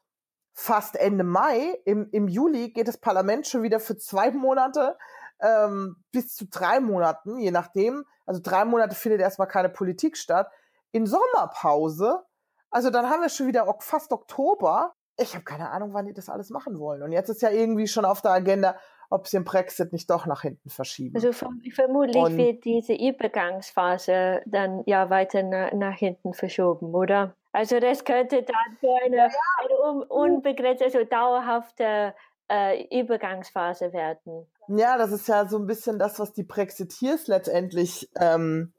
fast 0.52 0.96
Ende 0.96 1.24
Mai. 1.24 1.78
Im, 1.84 2.08
im 2.12 2.28
Juli 2.28 2.70
geht 2.70 2.88
das 2.88 2.98
Parlament 2.98 3.46
schon 3.46 3.62
wieder 3.62 3.78
für 3.78 3.96
zwei 3.96 4.30
Monate 4.30 4.96
ähm, 5.40 6.02
bis 6.12 6.34
zu 6.34 6.46
drei 6.46 6.80
Monaten, 6.80 7.38
je 7.38 7.50
nachdem. 7.50 8.04
Also 8.24 8.40
drei 8.42 8.64
Monate 8.64 8.96
findet 8.96 9.20
erstmal 9.20 9.48
keine 9.48 9.68
Politik 9.68 10.16
statt. 10.16 10.50
In 10.92 11.06
Sommerpause, 11.06 12.24
also 12.70 12.90
dann 12.90 13.08
haben 13.10 13.22
wir 13.22 13.28
schon 13.28 13.46
wieder 13.46 13.66
fast 13.80 14.12
Oktober. 14.12 14.94
Ich 15.18 15.34
habe 15.34 15.44
keine 15.44 15.70
Ahnung, 15.70 15.92
wann 15.92 16.06
die 16.06 16.14
das 16.14 16.28
alles 16.28 16.50
machen 16.50 16.78
wollen. 16.78 17.02
Und 17.02 17.12
jetzt 17.12 17.28
ist 17.28 17.42
ja 17.42 17.50
irgendwie 17.50 17.86
schon 17.86 18.04
auf 18.04 18.22
der 18.22 18.32
Agenda, 18.32 18.76
ob 19.10 19.26
sie 19.28 19.36
den 19.36 19.44
Brexit 19.44 19.92
nicht 19.92 20.10
doch 20.10 20.26
nach 20.26 20.42
hinten 20.42 20.70
verschieben. 20.70 21.14
Also 21.14 21.32
vermutlich 21.32 22.16
und, 22.16 22.36
wird 22.36 22.64
diese 22.64 22.94
Übergangsphase 22.94 24.42
dann 24.46 24.82
ja 24.86 25.10
weiter 25.10 25.42
nach, 25.42 25.72
nach 25.72 25.96
hinten 25.96 26.34
verschoben, 26.34 26.94
oder? 26.94 27.34
Also 27.52 27.80
das 27.80 28.04
könnte 28.04 28.42
dann 28.42 28.76
so 28.80 28.94
eine, 29.04 29.16
ja. 29.16 29.28
eine 29.62 30.04
unbegrenzte, 30.06 30.84
also 30.84 31.04
dauerhafte 31.04 32.14
äh, 32.50 33.00
Übergangsphase 33.00 33.92
werden. 33.92 34.46
Ja, 34.68 34.98
das 34.98 35.12
ist 35.12 35.28
ja 35.28 35.46
so 35.46 35.58
ein 35.58 35.66
bisschen 35.66 35.98
das, 35.98 36.18
was 36.18 36.32
die 36.32 36.42
Brexiteers 36.42 37.28
letztendlich, 37.28 38.10
ähm, 38.20 38.72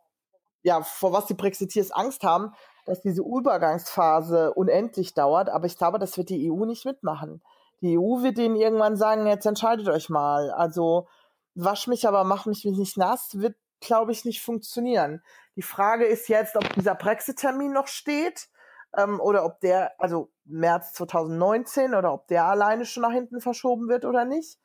ja, 0.63 0.81
vor 0.81 1.13
was 1.13 1.25
die 1.25 1.33
Brexiteers 1.33 1.91
Angst 1.91 2.23
haben, 2.23 2.53
dass 2.85 3.01
diese 3.01 3.21
Übergangsphase 3.21 4.53
unendlich 4.53 5.13
dauert. 5.13 5.49
Aber 5.49 5.65
ich 5.65 5.77
glaube, 5.77 5.99
das 5.99 6.17
wird 6.17 6.29
die 6.29 6.51
EU 6.51 6.65
nicht 6.65 6.85
mitmachen. 6.85 7.41
Die 7.81 7.97
EU 7.97 8.23
wird 8.23 8.37
denen 8.37 8.55
irgendwann 8.55 8.97
sagen, 8.97 9.27
jetzt 9.27 9.45
entscheidet 9.45 9.87
euch 9.87 10.09
mal. 10.09 10.51
Also 10.51 11.07
wasch 11.55 11.87
mich, 11.87 12.07
aber 12.07 12.23
mach 12.23 12.45
mich 12.45 12.65
nicht 12.65 12.97
nass, 12.97 13.39
wird, 13.39 13.55
glaube 13.79 14.11
ich, 14.11 14.25
nicht 14.25 14.41
funktionieren. 14.41 15.21
Die 15.55 15.61
Frage 15.61 16.05
ist 16.05 16.27
jetzt, 16.29 16.55
ob 16.55 16.71
dieser 16.73 16.95
Brexit-Termin 16.95 17.71
noch 17.71 17.87
steht 17.87 18.49
ähm, 18.95 19.19
oder 19.19 19.45
ob 19.45 19.59
der, 19.59 19.99
also 19.99 20.31
März 20.45 20.93
2019 20.93 21.93
oder 21.93 22.13
ob 22.13 22.27
der 22.27 22.45
alleine 22.45 22.85
schon 22.85 23.03
nach 23.03 23.11
hinten 23.11 23.41
verschoben 23.41 23.87
wird 23.87 24.05
oder 24.05 24.25
nicht. 24.25 24.59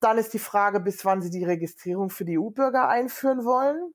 Dann 0.00 0.18
ist 0.18 0.34
die 0.34 0.38
Frage, 0.38 0.80
bis 0.80 1.04
wann 1.04 1.22
sie 1.22 1.30
die 1.30 1.44
Registrierung 1.44 2.10
für 2.10 2.24
die 2.24 2.38
EU-Bürger 2.38 2.88
einführen 2.88 3.44
wollen. 3.44 3.94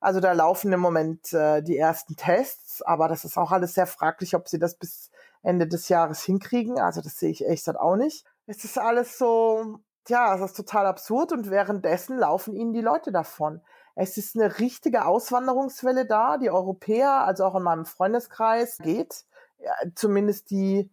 Also 0.00 0.20
da 0.20 0.32
laufen 0.32 0.72
im 0.72 0.80
Moment 0.80 1.32
äh, 1.32 1.62
die 1.62 1.78
ersten 1.78 2.16
Tests, 2.16 2.82
aber 2.82 3.08
das 3.08 3.24
ist 3.24 3.38
auch 3.38 3.52
alles 3.52 3.74
sehr 3.74 3.86
fraglich, 3.86 4.34
ob 4.34 4.48
sie 4.48 4.58
das 4.58 4.76
bis 4.76 5.10
Ende 5.44 5.68
des 5.68 5.88
Jahres 5.88 6.22
hinkriegen. 6.22 6.80
Also 6.80 7.00
das 7.00 7.18
sehe 7.18 7.30
ich 7.30 7.46
echt 7.46 7.68
auch 7.68 7.96
nicht. 7.96 8.26
Es 8.46 8.64
ist 8.64 8.78
alles 8.78 9.18
so, 9.18 9.78
ja, 10.08 10.34
es 10.34 10.40
ist 10.40 10.56
total 10.56 10.86
absurd 10.86 11.32
und 11.32 11.50
währenddessen 11.50 12.18
laufen 12.18 12.54
ihnen 12.54 12.72
die 12.72 12.80
Leute 12.80 13.12
davon. 13.12 13.60
Es 13.94 14.16
ist 14.16 14.34
eine 14.34 14.58
richtige 14.58 15.04
Auswanderungswelle 15.04 16.06
da, 16.06 16.36
die 16.36 16.50
Europäer, 16.50 17.24
also 17.24 17.44
auch 17.44 17.54
in 17.54 17.62
meinem 17.62 17.84
Freundeskreis 17.84 18.78
geht. 18.78 19.24
Ja, 19.58 19.72
zumindest 19.94 20.50
die, 20.50 20.90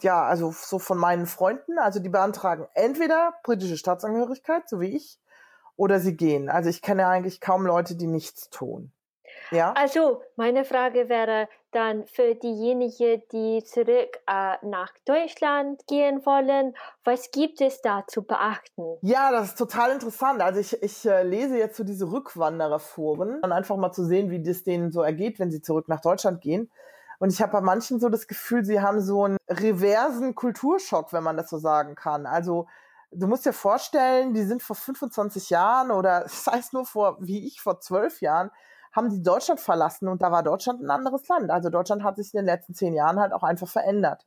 ja, 0.00 0.22
also 0.22 0.52
so 0.52 0.78
von 0.78 0.96
meinen 0.96 1.26
Freunden, 1.26 1.78
also 1.78 1.98
die 1.98 2.08
beantragen 2.08 2.68
entweder 2.74 3.34
britische 3.42 3.76
Staatsangehörigkeit, 3.76 4.68
so 4.68 4.80
wie 4.80 4.96
ich, 4.96 5.18
oder 5.76 5.98
sie 5.98 6.16
gehen. 6.16 6.48
Also 6.48 6.70
ich 6.70 6.82
kenne 6.82 7.08
eigentlich 7.08 7.40
kaum 7.40 7.66
Leute, 7.66 7.96
die 7.96 8.06
nichts 8.06 8.48
tun. 8.48 8.92
Ja. 9.50 9.72
Also 9.72 10.22
meine 10.36 10.64
Frage 10.64 11.08
wäre 11.08 11.48
dann 11.74 12.06
für 12.06 12.34
diejenigen, 12.34 13.22
die 13.32 13.62
zurück 13.64 14.20
äh, 14.26 14.56
nach 14.62 14.92
Deutschland 15.04 15.86
gehen 15.86 16.24
wollen, 16.24 16.74
was 17.04 17.30
gibt 17.30 17.60
es 17.60 17.82
da 17.82 18.04
zu 18.06 18.22
beachten? 18.22 18.96
Ja, 19.02 19.32
das 19.32 19.48
ist 19.48 19.58
total 19.58 19.92
interessant. 19.92 20.40
Also 20.40 20.60
ich, 20.60 20.82
ich 20.82 21.04
äh, 21.06 21.22
lese 21.22 21.58
jetzt 21.58 21.76
so 21.76 21.84
diese 21.84 22.10
Rückwandererforen 22.10 23.40
und 23.40 23.52
einfach 23.52 23.76
mal 23.76 23.92
zu 23.92 24.04
sehen, 24.04 24.30
wie 24.30 24.42
das 24.42 24.62
denen 24.62 24.92
so 24.92 25.02
ergeht, 25.02 25.38
wenn 25.38 25.50
sie 25.50 25.62
zurück 25.62 25.88
nach 25.88 26.00
Deutschland 26.00 26.40
gehen. 26.40 26.70
Und 27.18 27.32
ich 27.32 27.40
habe 27.40 27.52
bei 27.52 27.60
manchen 27.60 28.00
so 28.00 28.08
das 28.08 28.26
Gefühl, 28.26 28.64
sie 28.64 28.80
haben 28.80 29.00
so 29.00 29.24
einen 29.24 29.38
reversen 29.48 30.34
Kulturschock, 30.34 31.12
wenn 31.12 31.22
man 31.22 31.36
das 31.36 31.50
so 31.50 31.58
sagen 31.58 31.94
kann. 31.94 32.26
Also 32.26 32.66
du 33.10 33.26
musst 33.26 33.46
dir 33.46 33.52
vorstellen, 33.52 34.34
die 34.34 34.44
sind 34.44 34.62
vor 34.62 34.76
25 34.76 35.50
Jahren 35.50 35.90
oder 35.90 36.24
sei 36.28 36.58
es 36.58 36.72
nur 36.72 36.84
vor, 36.84 37.16
wie 37.20 37.46
ich, 37.46 37.60
vor 37.60 37.80
zwölf 37.80 38.20
Jahren, 38.20 38.50
haben 38.94 39.10
die 39.10 39.22
Deutschland 39.22 39.60
verlassen 39.60 40.08
und 40.08 40.22
da 40.22 40.30
war 40.30 40.42
Deutschland 40.42 40.80
ein 40.80 40.90
anderes 40.90 41.26
Land. 41.28 41.50
Also 41.50 41.68
Deutschland 41.68 42.04
hat 42.04 42.16
sich 42.16 42.32
in 42.32 42.38
den 42.38 42.46
letzten 42.46 42.74
zehn 42.74 42.94
Jahren 42.94 43.18
halt 43.18 43.32
auch 43.32 43.42
einfach 43.42 43.68
verändert. 43.68 44.24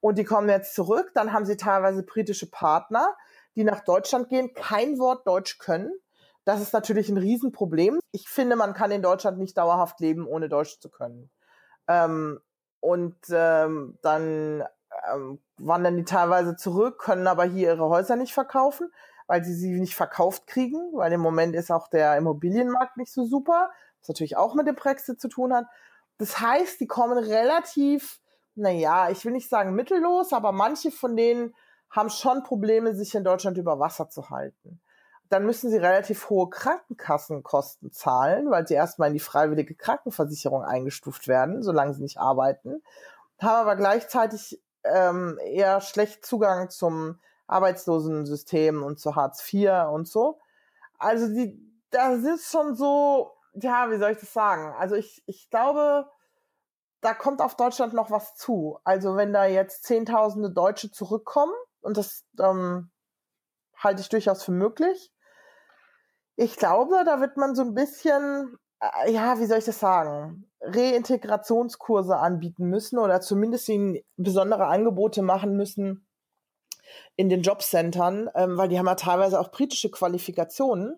Und 0.00 0.18
die 0.18 0.24
kommen 0.24 0.48
jetzt 0.48 0.74
zurück, 0.74 1.10
dann 1.14 1.32
haben 1.32 1.46
sie 1.46 1.56
teilweise 1.56 2.02
britische 2.04 2.48
Partner, 2.50 3.16
die 3.56 3.64
nach 3.64 3.80
Deutschland 3.80 4.28
gehen, 4.28 4.54
kein 4.54 4.98
Wort 4.98 5.26
Deutsch 5.26 5.58
können. 5.58 5.92
Das 6.44 6.60
ist 6.60 6.72
natürlich 6.72 7.08
ein 7.08 7.16
Riesenproblem. 7.16 7.98
Ich 8.12 8.28
finde, 8.28 8.54
man 8.54 8.74
kann 8.74 8.90
in 8.90 9.02
Deutschland 9.02 9.38
nicht 9.38 9.56
dauerhaft 9.58 9.98
leben, 10.00 10.26
ohne 10.26 10.48
Deutsch 10.48 10.78
zu 10.78 10.90
können. 10.90 11.30
Ähm, 11.88 12.40
und 12.80 13.16
ähm, 13.30 13.98
dann 14.02 14.62
ähm, 15.12 15.40
wandern 15.56 15.96
die 15.96 16.04
teilweise 16.04 16.54
zurück, 16.54 16.98
können 16.98 17.26
aber 17.26 17.44
hier 17.44 17.72
ihre 17.72 17.88
Häuser 17.88 18.16
nicht 18.16 18.34
verkaufen, 18.34 18.92
weil 19.26 19.42
sie 19.42 19.54
sie 19.54 19.80
nicht 19.80 19.96
verkauft 19.96 20.46
kriegen, 20.46 20.92
weil 20.92 21.12
im 21.12 21.20
Moment 21.20 21.56
ist 21.56 21.70
auch 21.70 21.88
der 21.88 22.16
Immobilienmarkt 22.16 22.96
nicht 22.96 23.12
so 23.12 23.24
super 23.24 23.70
was 24.04 24.08
natürlich 24.08 24.36
auch 24.36 24.54
mit 24.54 24.66
dem 24.66 24.74
Brexit 24.74 25.20
zu 25.20 25.28
tun 25.28 25.54
hat. 25.54 25.66
Das 26.18 26.40
heißt, 26.40 26.78
die 26.80 26.86
kommen 26.86 27.18
relativ, 27.18 28.20
naja, 28.54 29.10
ich 29.10 29.24
will 29.24 29.32
nicht 29.32 29.48
sagen 29.48 29.74
mittellos, 29.74 30.32
aber 30.32 30.52
manche 30.52 30.90
von 30.90 31.16
denen 31.16 31.54
haben 31.90 32.10
schon 32.10 32.42
Probleme, 32.42 32.94
sich 32.94 33.14
in 33.14 33.24
Deutschland 33.24 33.56
über 33.56 33.78
Wasser 33.78 34.08
zu 34.08 34.30
halten. 34.30 34.80
Dann 35.30 35.46
müssen 35.46 35.70
sie 35.70 35.78
relativ 35.78 36.28
hohe 36.28 36.50
Krankenkassenkosten 36.50 37.92
zahlen, 37.92 38.50
weil 38.50 38.66
sie 38.66 38.74
erstmal 38.74 39.08
in 39.08 39.14
die 39.14 39.20
freiwillige 39.20 39.74
Krankenversicherung 39.74 40.62
eingestuft 40.62 41.28
werden, 41.28 41.62
solange 41.62 41.94
sie 41.94 42.02
nicht 42.02 42.18
arbeiten, 42.18 42.82
haben 43.40 43.62
aber 43.62 43.76
gleichzeitig 43.76 44.60
ähm, 44.84 45.38
eher 45.42 45.80
schlecht 45.80 46.26
Zugang 46.26 46.70
zum 46.70 47.18
Arbeitslosensystem 47.46 48.82
und 48.82 49.00
zu 49.00 49.16
Hartz 49.16 49.52
IV 49.52 49.88
und 49.90 50.06
so. 50.06 50.38
Also 50.98 51.28
die, 51.28 51.58
das 51.90 52.22
ist 52.22 52.50
schon 52.50 52.74
so, 52.74 53.33
ja, 53.54 53.90
wie 53.90 53.98
soll 53.98 54.12
ich 54.12 54.18
das 54.18 54.32
sagen? 54.32 54.74
Also 54.78 54.94
ich, 54.94 55.22
ich 55.26 55.48
glaube, 55.50 56.10
da 57.00 57.14
kommt 57.14 57.40
auf 57.40 57.56
Deutschland 57.56 57.94
noch 57.94 58.10
was 58.10 58.34
zu. 58.34 58.78
Also 58.84 59.16
wenn 59.16 59.32
da 59.32 59.44
jetzt 59.46 59.84
Zehntausende 59.84 60.50
Deutsche 60.50 60.90
zurückkommen, 60.90 61.52
und 61.80 61.96
das 61.96 62.24
ähm, 62.40 62.90
halte 63.76 64.00
ich 64.00 64.08
durchaus 64.08 64.42
für 64.42 64.52
möglich, 64.52 65.12
ich 66.36 66.56
glaube, 66.56 67.02
da 67.04 67.20
wird 67.20 67.36
man 67.36 67.54
so 67.54 67.62
ein 67.62 67.74
bisschen, 67.74 68.58
äh, 68.80 69.12
ja, 69.12 69.38
wie 69.38 69.46
soll 69.46 69.58
ich 69.58 69.64
das 69.66 69.78
sagen, 69.78 70.50
Reintegrationskurse 70.60 72.16
anbieten 72.16 72.68
müssen 72.68 72.98
oder 72.98 73.20
zumindest 73.20 73.68
ihnen 73.68 73.98
besondere 74.16 74.66
Angebote 74.66 75.22
machen 75.22 75.56
müssen 75.56 76.06
in 77.16 77.28
den 77.28 77.42
Jobcentern, 77.42 78.30
ähm, 78.34 78.56
weil 78.56 78.68
die 78.68 78.78
haben 78.78 78.86
ja 78.86 78.94
teilweise 78.94 79.38
auch 79.38 79.50
britische 79.50 79.90
Qualifikationen. 79.90 80.96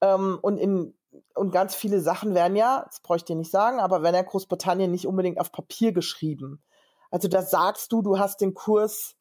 Ähm, 0.00 0.38
und 0.40 0.58
in 0.58 0.96
und 1.34 1.50
ganz 1.50 1.74
viele 1.74 2.00
Sachen 2.00 2.34
werden 2.34 2.56
ja, 2.56 2.84
das 2.86 3.00
bräuchte 3.00 3.32
ich 3.32 3.34
dir 3.34 3.38
nicht 3.38 3.50
sagen, 3.50 3.80
aber 3.80 4.02
werden 4.02 4.16
ja 4.16 4.22
Großbritannien 4.22 4.90
nicht 4.90 5.06
unbedingt 5.06 5.40
auf 5.40 5.52
Papier 5.52 5.92
geschrieben. 5.92 6.62
Also 7.10 7.28
da 7.28 7.42
sagst 7.42 7.92
du, 7.92 8.02
du 8.02 8.18
hast 8.18 8.40
den 8.40 8.54
Kurs 8.54 9.16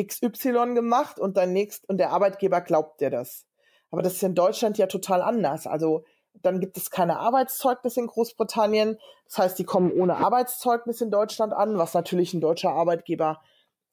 XY 0.00 0.74
gemacht 0.74 1.18
und 1.18 1.36
dein 1.36 1.52
nächst 1.52 1.88
und 1.88 1.98
der 1.98 2.10
Arbeitgeber 2.10 2.60
glaubt 2.60 3.00
dir 3.00 3.10
das. 3.10 3.46
Aber 3.90 4.02
das 4.02 4.14
ist 4.14 4.22
in 4.22 4.34
Deutschland 4.34 4.78
ja 4.78 4.86
total 4.86 5.22
anders. 5.22 5.66
Also 5.66 6.04
dann 6.42 6.60
gibt 6.60 6.76
es 6.76 6.90
keine 6.90 7.18
Arbeitszeugnis 7.18 7.96
in 7.96 8.08
Großbritannien. 8.08 8.98
Das 9.26 9.38
heißt, 9.38 9.58
die 9.58 9.64
kommen 9.64 9.92
ohne 9.92 10.16
Arbeitszeugnis 10.16 11.00
in 11.00 11.10
Deutschland 11.10 11.52
an, 11.52 11.78
was 11.78 11.94
natürlich 11.94 12.34
ein 12.34 12.40
deutscher 12.40 12.72
Arbeitgeber 12.72 13.40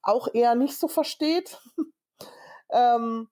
auch 0.02 0.28
eher 0.32 0.54
nicht 0.54 0.78
so 0.78 0.88
versteht. 0.88 1.60
ähm, 2.70 3.28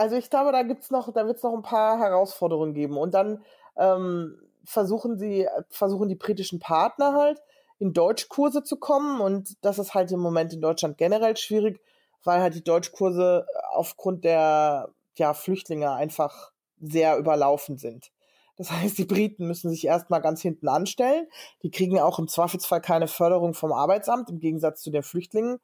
also 0.00 0.16
ich 0.16 0.30
glaube, 0.30 0.50
da 0.50 0.62
gibt's 0.62 0.90
noch, 0.90 1.12
da 1.12 1.26
wird 1.26 1.36
es 1.36 1.42
noch 1.42 1.52
ein 1.52 1.60
paar 1.60 1.98
Herausforderungen 1.98 2.72
geben. 2.72 2.96
Und 2.96 3.12
dann 3.12 3.44
ähm, 3.76 4.40
versuchen 4.64 5.18
sie, 5.18 5.46
versuchen 5.68 6.08
die 6.08 6.14
britischen 6.14 6.58
Partner 6.58 7.12
halt 7.12 7.38
in 7.78 7.92
Deutschkurse 7.92 8.62
zu 8.62 8.76
kommen. 8.76 9.20
Und 9.20 9.62
das 9.62 9.78
ist 9.78 9.92
halt 9.92 10.10
im 10.10 10.20
Moment 10.20 10.54
in 10.54 10.62
Deutschland 10.62 10.96
generell 10.96 11.36
schwierig, 11.36 11.82
weil 12.24 12.40
halt 12.40 12.54
die 12.54 12.64
Deutschkurse 12.64 13.46
aufgrund 13.72 14.24
der 14.24 14.88
ja, 15.16 15.34
Flüchtlinge 15.34 15.92
einfach 15.92 16.50
sehr 16.80 17.18
überlaufen 17.18 17.76
sind. 17.76 18.10
Das 18.56 18.70
heißt, 18.72 18.96
die 18.96 19.04
Briten 19.04 19.46
müssen 19.46 19.68
sich 19.68 19.86
erstmal 19.86 20.22
ganz 20.22 20.40
hinten 20.40 20.68
anstellen. 20.68 21.26
Die 21.62 21.70
kriegen 21.70 22.00
auch 22.00 22.18
im 22.18 22.26
Zweifelsfall 22.26 22.80
keine 22.80 23.06
Förderung 23.06 23.52
vom 23.52 23.72
Arbeitsamt, 23.72 24.30
im 24.30 24.38
Gegensatz 24.38 24.80
zu 24.80 24.90
den 24.90 25.02
Flüchtlingen 25.02 25.60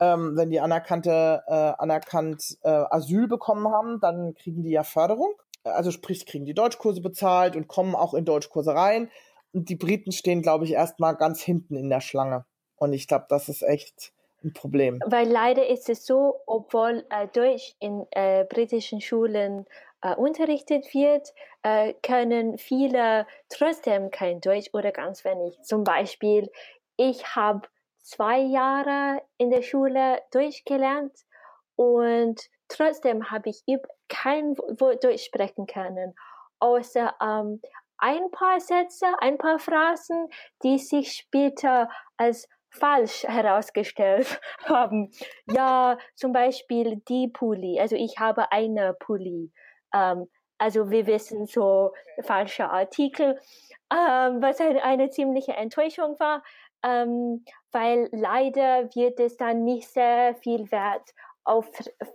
ähm, 0.00 0.36
wenn 0.36 0.50
die 0.50 0.60
anerkannte, 0.60 1.42
äh, 1.46 1.72
anerkannt 1.78 2.58
äh, 2.62 2.68
Asyl 2.68 3.28
bekommen 3.28 3.68
haben, 3.68 4.00
dann 4.00 4.34
kriegen 4.34 4.62
die 4.62 4.70
ja 4.70 4.82
Förderung. 4.82 5.32
Also 5.64 5.90
sprich, 5.90 6.26
kriegen 6.26 6.44
die 6.44 6.54
Deutschkurse 6.54 7.00
bezahlt 7.00 7.56
und 7.56 7.66
kommen 7.66 7.94
auch 7.94 8.14
in 8.14 8.24
Deutschkurse 8.24 8.74
rein. 8.74 9.10
Und 9.52 9.68
die 9.68 9.76
Briten 9.76 10.12
stehen, 10.12 10.42
glaube 10.42 10.64
ich, 10.64 10.72
erstmal 10.72 11.16
ganz 11.16 11.40
hinten 11.40 11.76
in 11.76 11.88
der 11.88 12.00
Schlange. 12.00 12.44
Und 12.76 12.92
ich 12.92 13.08
glaube, 13.08 13.26
das 13.28 13.48
ist 13.48 13.62
echt 13.62 14.12
ein 14.44 14.52
Problem. 14.52 15.00
Weil 15.06 15.28
leider 15.28 15.66
ist 15.66 15.88
es 15.88 16.06
so, 16.06 16.40
obwohl 16.46 17.04
äh, 17.10 17.26
Deutsch 17.28 17.74
in 17.80 18.06
äh, 18.10 18.44
britischen 18.44 19.00
Schulen 19.00 19.66
äh, 20.02 20.14
unterrichtet 20.14 20.92
wird, 20.94 21.32
äh, 21.62 21.94
können 22.02 22.58
viele 22.58 23.26
trotzdem 23.48 24.10
kein 24.10 24.40
Deutsch 24.40 24.70
oder 24.72 24.92
ganz 24.92 25.24
wenig. 25.24 25.60
Zum 25.62 25.84
Beispiel, 25.84 26.50
ich 26.96 27.34
habe 27.34 27.62
zwei 28.06 28.38
Jahre 28.38 29.20
in 29.36 29.50
der 29.50 29.62
Schule 29.62 30.22
durchgelernt 30.30 31.12
und 31.74 32.40
trotzdem 32.68 33.30
habe 33.30 33.50
ich 33.50 33.62
kein 34.08 34.56
Wort 34.56 35.02
durchsprechen 35.02 35.66
können, 35.66 36.14
außer 36.60 37.14
ähm, 37.20 37.60
ein 37.98 38.30
paar 38.30 38.60
Sätze, 38.60 39.06
ein 39.18 39.38
paar 39.38 39.58
Phrasen, 39.58 40.28
die 40.62 40.78
sich 40.78 41.12
später 41.12 41.88
als 42.16 42.48
falsch 42.70 43.24
herausgestellt 43.24 44.40
haben. 44.66 45.10
Ja, 45.46 45.98
zum 46.14 46.32
Beispiel 46.32 47.02
die 47.08 47.28
Pulli. 47.28 47.80
Also 47.80 47.96
ich 47.96 48.18
habe 48.18 48.52
eine 48.52 48.94
Pulli. 48.94 49.50
Ähm, 49.92 50.28
also 50.58 50.90
wir 50.90 51.06
wissen 51.06 51.46
so 51.46 51.92
falsche 52.22 52.70
Artikel, 52.70 53.40
ähm, 53.92 54.42
was 54.42 54.60
eine, 54.60 54.82
eine 54.82 55.10
ziemliche 55.10 55.52
Enttäuschung 55.54 56.18
war 56.20 56.42
ähm, 56.86 57.44
weil 57.76 58.08
leider 58.10 58.88
wird 58.94 59.20
es 59.20 59.36
dann 59.36 59.64
nicht 59.64 59.90
sehr 59.90 60.34
viel 60.36 60.70
Wert 60.72 61.12
auf 61.44 61.68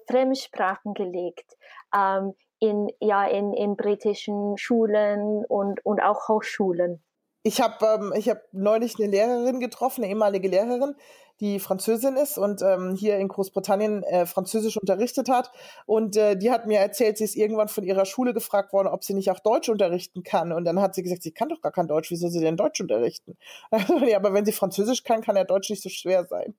Fremdsprachen 0.09 0.95
gelegt. 0.95 1.55
Ähm, 1.95 2.33
in, 2.59 2.89
ja, 2.99 3.25
in, 3.25 3.53
in 3.53 3.75
britischen 3.75 4.57
Schulen 4.57 5.45
und, 5.45 5.85
und 5.85 6.01
auch 6.01 6.27
Hochschulen. 6.27 7.03
Ich 7.43 7.61
habe 7.61 7.85
ähm, 7.85 8.13
ich 8.15 8.29
hab 8.29 8.41
neulich 8.51 8.95
eine 8.99 9.09
Lehrerin 9.09 9.59
getroffen, 9.59 10.03
eine 10.03 10.11
ehemalige 10.11 10.47
Lehrerin, 10.47 10.95
die 11.41 11.59
Französin 11.59 12.17
ist 12.17 12.37
und 12.37 12.61
ähm, 12.61 12.95
hier 12.95 13.17
in 13.17 13.27
Großbritannien 13.27 14.03
äh, 14.03 14.27
Französisch 14.27 14.77
unterrichtet 14.77 15.27
hat. 15.27 15.51
Und 15.87 16.15
äh, 16.15 16.37
die 16.37 16.51
hat 16.51 16.67
mir 16.67 16.77
erzählt, 16.77 17.17
sie 17.17 17.23
ist 17.23 17.35
irgendwann 17.35 17.67
von 17.67 17.83
ihrer 17.83 18.05
Schule 18.05 18.35
gefragt 18.35 18.71
worden, 18.73 18.87
ob 18.87 19.03
sie 19.03 19.15
nicht 19.15 19.31
auch 19.31 19.39
Deutsch 19.39 19.67
unterrichten 19.67 20.21
kann. 20.21 20.51
Und 20.51 20.65
dann 20.65 20.79
hat 20.79 20.93
sie 20.93 21.01
gesagt, 21.01 21.23
sie 21.23 21.31
kann 21.31 21.49
doch 21.49 21.59
gar 21.61 21.71
kein 21.71 21.87
Deutsch, 21.87 22.11
wieso 22.11 22.27
sie 22.27 22.41
denn 22.41 22.57
Deutsch 22.57 22.79
unterrichten? 22.79 23.37
ja, 24.05 24.17
aber 24.17 24.33
wenn 24.33 24.45
sie 24.45 24.51
Französisch 24.51 25.03
kann, 25.03 25.21
kann 25.21 25.35
ja 25.35 25.43
Deutsch 25.43 25.71
nicht 25.71 25.81
so 25.81 25.89
schwer 25.89 26.25
sein. 26.25 26.53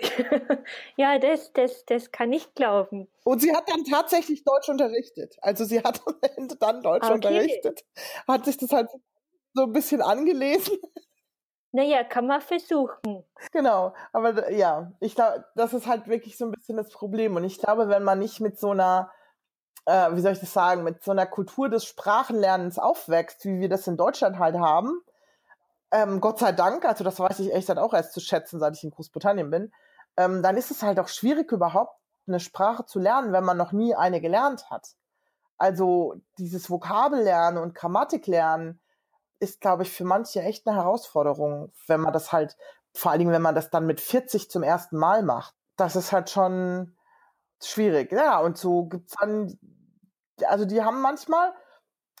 ja, 0.96 1.18
das, 1.18 1.52
das, 1.52 1.84
das 1.86 2.12
kann 2.12 2.32
ich 2.32 2.54
glauben. 2.54 3.08
Und 3.24 3.42
sie 3.42 3.52
hat 3.52 3.68
dann 3.68 3.84
tatsächlich 3.84 4.44
Deutsch 4.44 4.68
unterrichtet. 4.68 5.36
Also 5.40 5.64
sie 5.64 5.82
hat 5.82 6.00
dann 6.60 6.82
Deutsch 6.82 7.04
okay. 7.04 7.14
unterrichtet, 7.14 7.84
hat 8.28 8.44
sich 8.44 8.58
das 8.58 8.70
halt 8.70 8.88
so 9.54 9.62
ein 9.62 9.72
bisschen 9.72 10.02
angelesen. 10.02 10.76
Naja, 11.76 12.04
kann 12.04 12.28
man 12.28 12.40
versuchen. 12.40 13.24
Genau, 13.50 13.94
aber 14.12 14.52
ja, 14.52 14.92
ich 15.00 15.16
glaube, 15.16 15.44
das 15.56 15.74
ist 15.74 15.88
halt 15.88 16.06
wirklich 16.06 16.38
so 16.38 16.44
ein 16.44 16.52
bisschen 16.52 16.76
das 16.76 16.88
Problem. 16.88 17.34
Und 17.34 17.42
ich 17.42 17.58
glaube, 17.58 17.88
wenn 17.88 18.04
man 18.04 18.20
nicht 18.20 18.38
mit 18.38 18.60
so 18.60 18.70
einer, 18.70 19.10
äh, 19.84 20.12
wie 20.12 20.20
soll 20.20 20.34
ich 20.34 20.38
das 20.38 20.52
sagen, 20.52 20.84
mit 20.84 21.02
so 21.02 21.10
einer 21.10 21.26
Kultur 21.26 21.68
des 21.68 21.84
Sprachenlernens 21.84 22.78
aufwächst, 22.78 23.44
wie 23.44 23.58
wir 23.58 23.68
das 23.68 23.88
in 23.88 23.96
Deutschland 23.96 24.38
halt 24.38 24.56
haben, 24.56 25.02
ähm, 25.90 26.20
Gott 26.20 26.38
sei 26.38 26.52
Dank, 26.52 26.84
also 26.84 27.02
das 27.02 27.18
weiß 27.18 27.40
ich 27.40 27.52
echt 27.52 27.68
halt 27.68 27.80
auch 27.80 27.92
erst 27.92 28.12
zu 28.12 28.20
schätzen, 28.20 28.60
seit 28.60 28.76
ich 28.76 28.84
in 28.84 28.92
Großbritannien 28.92 29.50
bin, 29.50 29.72
ähm, 30.16 30.44
dann 30.44 30.56
ist 30.56 30.70
es 30.70 30.84
halt 30.84 31.00
auch 31.00 31.08
schwierig, 31.08 31.50
überhaupt 31.50 31.98
eine 32.28 32.38
Sprache 32.38 32.86
zu 32.86 33.00
lernen, 33.00 33.32
wenn 33.32 33.42
man 33.42 33.56
noch 33.56 33.72
nie 33.72 33.96
eine 33.96 34.20
gelernt 34.20 34.70
hat. 34.70 34.94
Also 35.58 36.14
dieses 36.38 36.70
Vokabellernen 36.70 37.60
und 37.60 37.74
Grammatik 37.74 38.28
lernen 38.28 38.78
ist, 39.44 39.60
glaube 39.60 39.84
ich, 39.84 39.92
für 39.92 40.04
manche 40.04 40.42
echt 40.42 40.66
eine 40.66 40.76
Herausforderung, 40.76 41.72
wenn 41.86 42.00
man 42.00 42.12
das 42.12 42.32
halt, 42.32 42.56
vor 42.94 43.10
allen 43.10 43.20
Dingen, 43.20 43.32
wenn 43.32 43.42
man 43.42 43.54
das 43.54 43.70
dann 43.70 43.86
mit 43.86 44.00
40 44.00 44.50
zum 44.50 44.62
ersten 44.62 44.96
Mal 44.96 45.22
macht. 45.22 45.54
Das 45.76 45.96
ist 45.96 46.12
halt 46.12 46.30
schon 46.30 46.96
schwierig. 47.62 48.12
Ja, 48.12 48.40
und 48.40 48.58
so 48.58 48.86
gibt's 48.86 49.14
dann, 49.20 49.58
also 50.46 50.64
die 50.64 50.82
haben 50.82 51.00
manchmal 51.00 51.52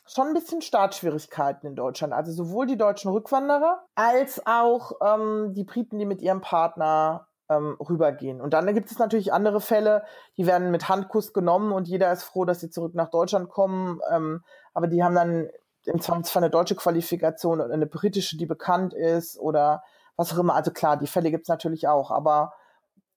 schon 0.06 0.28
ein 0.28 0.34
bisschen 0.34 0.62
Startschwierigkeiten 0.62 1.68
in 1.68 1.76
Deutschland. 1.76 2.12
Also 2.12 2.32
sowohl 2.32 2.66
die 2.66 2.76
deutschen 2.76 3.10
Rückwanderer 3.10 3.84
als 3.94 4.42
auch 4.46 4.92
ähm, 5.02 5.54
die 5.54 5.64
Briten, 5.64 5.98
die 5.98 6.06
mit 6.06 6.20
ihrem 6.20 6.40
Partner 6.40 7.28
ähm, 7.48 7.76
rübergehen. 7.80 8.40
Und 8.40 8.54
dann 8.54 8.72
gibt 8.74 8.90
es 8.90 8.98
natürlich 8.98 9.32
andere 9.32 9.60
Fälle, 9.60 10.04
die 10.36 10.46
werden 10.46 10.70
mit 10.70 10.88
Handkuss 10.88 11.32
genommen 11.32 11.72
und 11.72 11.88
jeder 11.88 12.12
ist 12.12 12.24
froh, 12.24 12.44
dass 12.44 12.60
sie 12.60 12.70
zurück 12.70 12.94
nach 12.94 13.10
Deutschland 13.10 13.48
kommen. 13.48 14.00
Ähm, 14.10 14.42
aber 14.72 14.86
die 14.86 15.02
haben 15.02 15.14
dann 15.14 15.48
im 15.86 16.00
Zweifelsfall 16.00 16.42
eine 16.42 16.50
deutsche 16.50 16.76
Qualifikation 16.76 17.60
oder 17.60 17.72
eine 17.72 17.86
britische, 17.86 18.36
die 18.36 18.46
bekannt 18.46 18.94
ist 18.94 19.38
oder 19.38 19.82
was 20.16 20.32
auch 20.32 20.38
immer. 20.38 20.54
Also 20.54 20.70
klar, 20.70 20.96
die 20.96 21.06
Fälle 21.06 21.30
gibt 21.30 21.44
es 21.44 21.48
natürlich 21.48 21.88
auch. 21.88 22.10
Aber 22.10 22.54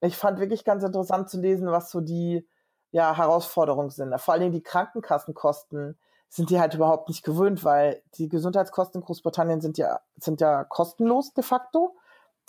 ich 0.02 0.18
fand 0.18 0.40
wirklich 0.40 0.64
ganz 0.66 0.84
interessant 0.84 1.30
zu 1.30 1.40
lesen, 1.40 1.72
was 1.72 1.90
so 1.90 2.02
die 2.02 2.48
ja, 2.92 3.16
Herausforderungen 3.16 3.90
sind. 3.90 4.20
Vor 4.20 4.34
allen 4.34 4.42
Dingen 4.42 4.54
die 4.54 4.64
Krankenkassenkosten 4.64 5.98
sind 6.30 6.50
die 6.50 6.60
halt 6.60 6.74
überhaupt 6.74 7.08
nicht 7.10 7.24
gewöhnt, 7.24 7.64
weil 7.64 8.02
die 8.16 8.28
Gesundheitskosten 8.28 9.02
in 9.02 9.06
Großbritannien 9.06 9.62
sind 9.62 9.78
ja, 9.78 10.02
sind 10.18 10.42
ja 10.42 10.64
kostenlos 10.66 11.34
de 11.34 11.44
facto 11.44 11.96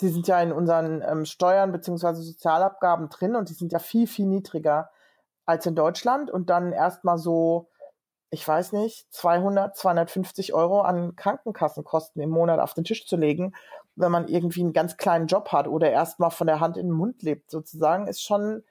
die 0.01 0.09
sind 0.09 0.27
ja 0.27 0.41
in 0.41 0.51
unseren 0.51 1.01
ähm, 1.01 1.25
Steuern 1.25 1.71
beziehungsweise 1.71 2.21
Sozialabgaben 2.21 3.09
drin 3.09 3.35
und 3.35 3.49
die 3.49 3.53
sind 3.53 3.71
ja 3.71 3.79
viel, 3.79 4.07
viel 4.07 4.25
niedriger 4.25 4.89
als 5.45 5.65
in 5.65 5.75
Deutschland 5.75 6.31
und 6.31 6.49
dann 6.49 6.71
erstmal 6.71 7.17
so, 7.17 7.69
ich 8.31 8.47
weiß 8.47 8.73
nicht, 8.73 9.11
200, 9.13 9.75
250 9.75 10.53
Euro 10.53 10.81
an 10.81 11.15
Krankenkassenkosten 11.15 12.21
im 12.21 12.29
Monat 12.29 12.59
auf 12.59 12.73
den 12.73 12.83
Tisch 12.83 13.07
zu 13.07 13.17
legen, 13.17 13.53
wenn 13.95 14.11
man 14.11 14.27
irgendwie 14.27 14.61
einen 14.61 14.73
ganz 14.73 14.97
kleinen 14.97 15.27
Job 15.27 15.51
hat 15.51 15.67
oder 15.67 15.89
erstmal 15.91 16.31
von 16.31 16.47
der 16.47 16.59
Hand 16.59 16.77
in 16.77 16.87
den 16.87 16.95
Mund 16.95 17.23
lebt 17.23 17.49
sozusagen, 17.51 18.07
ist 18.07 18.23
schon, 18.23 18.63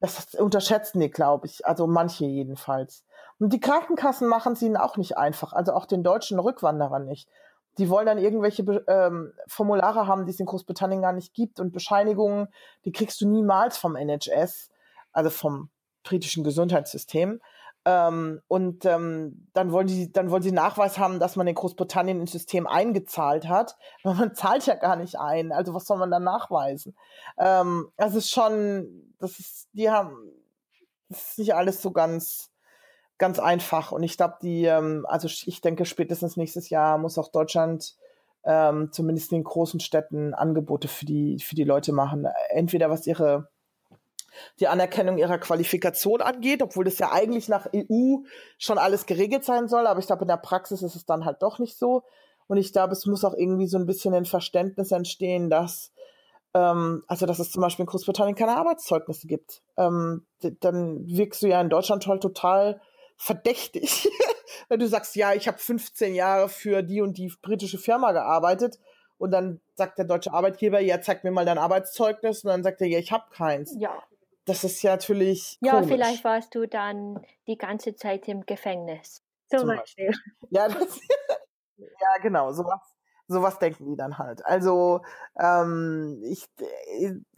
das 0.00 0.34
unterschätzen 0.34 1.00
die, 1.00 1.10
glaube 1.10 1.46
ich, 1.46 1.66
also 1.66 1.86
manche 1.86 2.24
jedenfalls. 2.24 3.04
Und 3.38 3.52
die 3.52 3.60
Krankenkassen 3.60 4.28
machen 4.28 4.52
es 4.52 4.62
ihnen 4.62 4.76
auch 4.76 4.96
nicht 4.96 5.18
einfach, 5.18 5.52
also 5.52 5.72
auch 5.72 5.86
den 5.86 6.02
deutschen 6.02 6.38
Rückwanderern 6.38 7.04
nicht 7.04 7.28
die 7.78 7.88
wollen 7.88 8.06
dann 8.06 8.18
irgendwelche 8.18 8.62
ähm, 8.88 9.32
Formulare 9.46 10.06
haben, 10.06 10.26
die 10.26 10.32
es 10.32 10.40
in 10.40 10.46
Großbritannien 10.46 11.02
gar 11.02 11.12
nicht 11.12 11.34
gibt 11.34 11.60
und 11.60 11.72
Bescheinigungen, 11.72 12.48
die 12.84 12.92
kriegst 12.92 13.20
du 13.20 13.28
niemals 13.28 13.78
vom 13.78 13.96
NHS, 13.96 14.70
also 15.12 15.30
vom 15.30 15.70
britischen 16.02 16.44
Gesundheitssystem. 16.44 17.40
Ähm, 17.84 18.40
und 18.46 18.84
ähm, 18.84 19.48
dann 19.54 19.72
wollen 19.72 19.86
die, 19.86 20.12
dann 20.12 20.30
wollen 20.30 20.42
sie 20.42 20.52
Nachweis 20.52 20.98
haben, 20.98 21.18
dass 21.18 21.36
man 21.36 21.46
in 21.46 21.54
Großbritannien 21.54 22.20
ins 22.20 22.32
System 22.32 22.66
eingezahlt 22.66 23.48
hat. 23.48 23.76
Aber 24.04 24.14
man 24.14 24.34
zahlt 24.34 24.66
ja 24.66 24.74
gar 24.74 24.96
nicht 24.96 25.18
ein. 25.18 25.52
Also 25.52 25.74
was 25.74 25.86
soll 25.86 25.98
man 25.98 26.10
dann 26.10 26.24
nachweisen? 26.24 26.94
Ähm, 27.38 27.88
also 27.96 28.18
es 28.18 28.24
ist 28.24 28.32
schon, 28.32 29.14
das 29.18 29.38
ist, 29.38 29.68
die 29.72 29.90
haben, 29.90 30.14
das 31.08 31.30
ist 31.30 31.38
nicht 31.38 31.54
alles 31.54 31.82
so 31.82 31.90
ganz 31.90 32.50
ganz 33.20 33.38
einfach. 33.38 33.92
Und 33.92 34.02
ich 34.02 34.16
glaube, 34.16 34.38
die, 34.42 34.64
ähm, 34.64 35.06
also 35.06 35.28
ich 35.28 35.60
denke, 35.60 35.84
spätestens 35.84 36.36
nächstes 36.36 36.70
Jahr 36.70 36.98
muss 36.98 37.18
auch 37.18 37.28
Deutschland 37.28 37.94
ähm, 38.44 38.90
zumindest 38.92 39.30
in 39.30 39.38
den 39.38 39.44
großen 39.44 39.78
Städten 39.78 40.34
Angebote 40.34 40.88
für 40.88 41.04
die, 41.04 41.38
für 41.38 41.54
die 41.54 41.64
Leute 41.64 41.92
machen. 41.92 42.26
Entweder 42.48 42.90
was 42.90 43.06
ihre 43.06 43.48
die 44.58 44.68
Anerkennung 44.68 45.18
ihrer 45.18 45.38
Qualifikation 45.38 46.20
angeht, 46.20 46.62
obwohl 46.62 46.84
das 46.84 46.98
ja 46.98 47.12
eigentlich 47.12 47.48
nach 47.48 47.68
EU 47.74 48.18
schon 48.58 48.78
alles 48.78 49.06
geregelt 49.06 49.44
sein 49.44 49.68
soll, 49.68 49.86
aber 49.86 50.00
ich 50.00 50.06
glaube, 50.06 50.22
in 50.22 50.28
der 50.28 50.36
Praxis 50.36 50.82
ist 50.82 50.96
es 50.96 51.06
dann 51.06 51.24
halt 51.24 51.42
doch 51.42 51.58
nicht 51.58 51.78
so. 51.78 52.02
Und 52.46 52.56
ich 52.56 52.72
glaube, 52.72 52.92
es 52.92 53.06
muss 53.06 53.24
auch 53.24 53.34
irgendwie 53.34 53.68
so 53.68 53.78
ein 53.78 53.86
bisschen 53.86 54.12
ein 54.12 54.24
Verständnis 54.24 54.90
entstehen, 54.90 55.50
dass 55.50 55.92
ähm, 56.54 57.04
also 57.06 57.26
dass 57.26 57.38
es 57.38 57.50
zum 57.52 57.62
Beispiel 57.62 57.84
in 57.84 57.88
Großbritannien 57.88 58.34
keine 58.34 58.56
Arbeitszeugnisse 58.56 59.26
gibt. 59.26 59.62
Ähm, 59.76 60.26
dann 60.60 61.06
wirkst 61.06 61.42
du 61.42 61.48
ja 61.48 61.60
in 61.60 61.70
Deutschland 61.70 62.06
halt 62.06 62.22
total 62.22 62.80
verdächtig, 63.16 64.08
wenn 64.68 64.80
du 64.80 64.88
sagst, 64.88 65.14
ja, 65.14 65.34
ich 65.34 65.46
habe 65.46 65.58
15 65.58 66.14
Jahre 66.14 66.48
für 66.48 66.82
die 66.82 67.02
und 67.02 67.18
die 67.18 67.32
britische 67.42 67.78
Firma 67.78 68.12
gearbeitet 68.12 68.78
und 69.18 69.30
dann 69.30 69.60
sagt 69.74 69.98
der 69.98 70.06
deutsche 70.06 70.32
Arbeitgeber, 70.32 70.80
ja, 70.80 71.00
zeig 71.00 71.24
mir 71.24 71.30
mal 71.30 71.44
dein 71.44 71.58
Arbeitszeugnis 71.58 72.42
und 72.42 72.48
dann 72.48 72.62
sagt 72.62 72.80
er, 72.80 72.86
ja, 72.86 72.98
ich 72.98 73.12
habe 73.12 73.24
keins. 73.30 73.74
Ja. 73.78 74.02
Das 74.44 74.64
ist 74.64 74.82
ja 74.82 74.92
natürlich 74.92 75.58
Ja, 75.60 75.74
komisch. 75.74 75.88
vielleicht 75.88 76.24
warst 76.24 76.54
du 76.54 76.66
dann 76.66 77.24
die 77.46 77.56
ganze 77.56 77.94
Zeit 77.94 78.26
im 78.28 78.46
Gefängnis. 78.46 79.22
Zum, 79.48 79.60
zum 79.60 79.68
Beispiel. 79.68 80.06
Beispiel. 80.06 80.32
Ja, 80.50 80.68
das, 80.68 81.00
ja, 81.76 82.22
genau, 82.22 82.52
sowas 82.52 82.80
sowas 83.30 83.60
denken 83.60 83.86
die 83.86 83.96
dann 83.96 84.18
halt. 84.18 84.44
Also 84.44 85.02
ähm, 85.38 86.20
ich, 86.24 86.48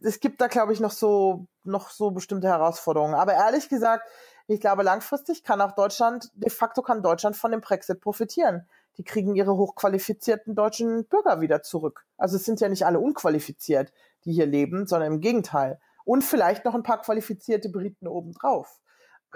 es 0.01 0.21
gibt 0.21 0.41
da 0.41 0.47
glaube 0.47 0.73
ich 0.73 0.81
noch 0.81 0.91
so 0.91 1.47
noch 1.65 1.91
so 1.91 2.11
bestimmte 2.11 2.49
Herausforderungen. 2.49 3.15
Aber 3.15 3.35
ehrlich 3.35 3.69
gesagt, 3.69 4.09
ich 4.49 4.61
glaube, 4.61 4.83
langfristig 4.83 5.45
kann 5.45 5.61
auch 5.61 5.73
Deutschland, 5.73 6.31
de 6.35 6.51
facto 6.51 6.83
kann 6.83 7.03
Deutschland 7.03 7.37
von 7.37 7.53
dem 7.53 7.61
Brexit 7.61 8.01
profitieren. 8.01 8.67
Die 8.99 9.05
kriegen 9.05 9.37
ihre 9.37 9.57
hochqualifizierten 9.57 10.55
deutschen 10.55 11.07
Bürger 11.07 11.41
wieder 11.41 11.63
zurück. 11.63 12.05
Also 12.19 12.37
es 12.37 12.45
sind 12.45 12.61
ja 12.61 12.69
nicht 12.69 12.85
alle 12.85 12.99
unqualifiziert, 12.99 13.93
die 14.25 14.33
hier 14.33 14.47
leben, 14.47 14.87
sondern 14.87 15.15
im 15.15 15.21
Gegenteil. 15.21 15.79
Und 16.05 16.23
vielleicht 16.23 16.65
noch 16.65 16.75
ein 16.75 16.83
paar 16.83 17.01
qualifizierte 17.01 17.69
Briten 17.69 18.09
obendrauf. 18.09 18.81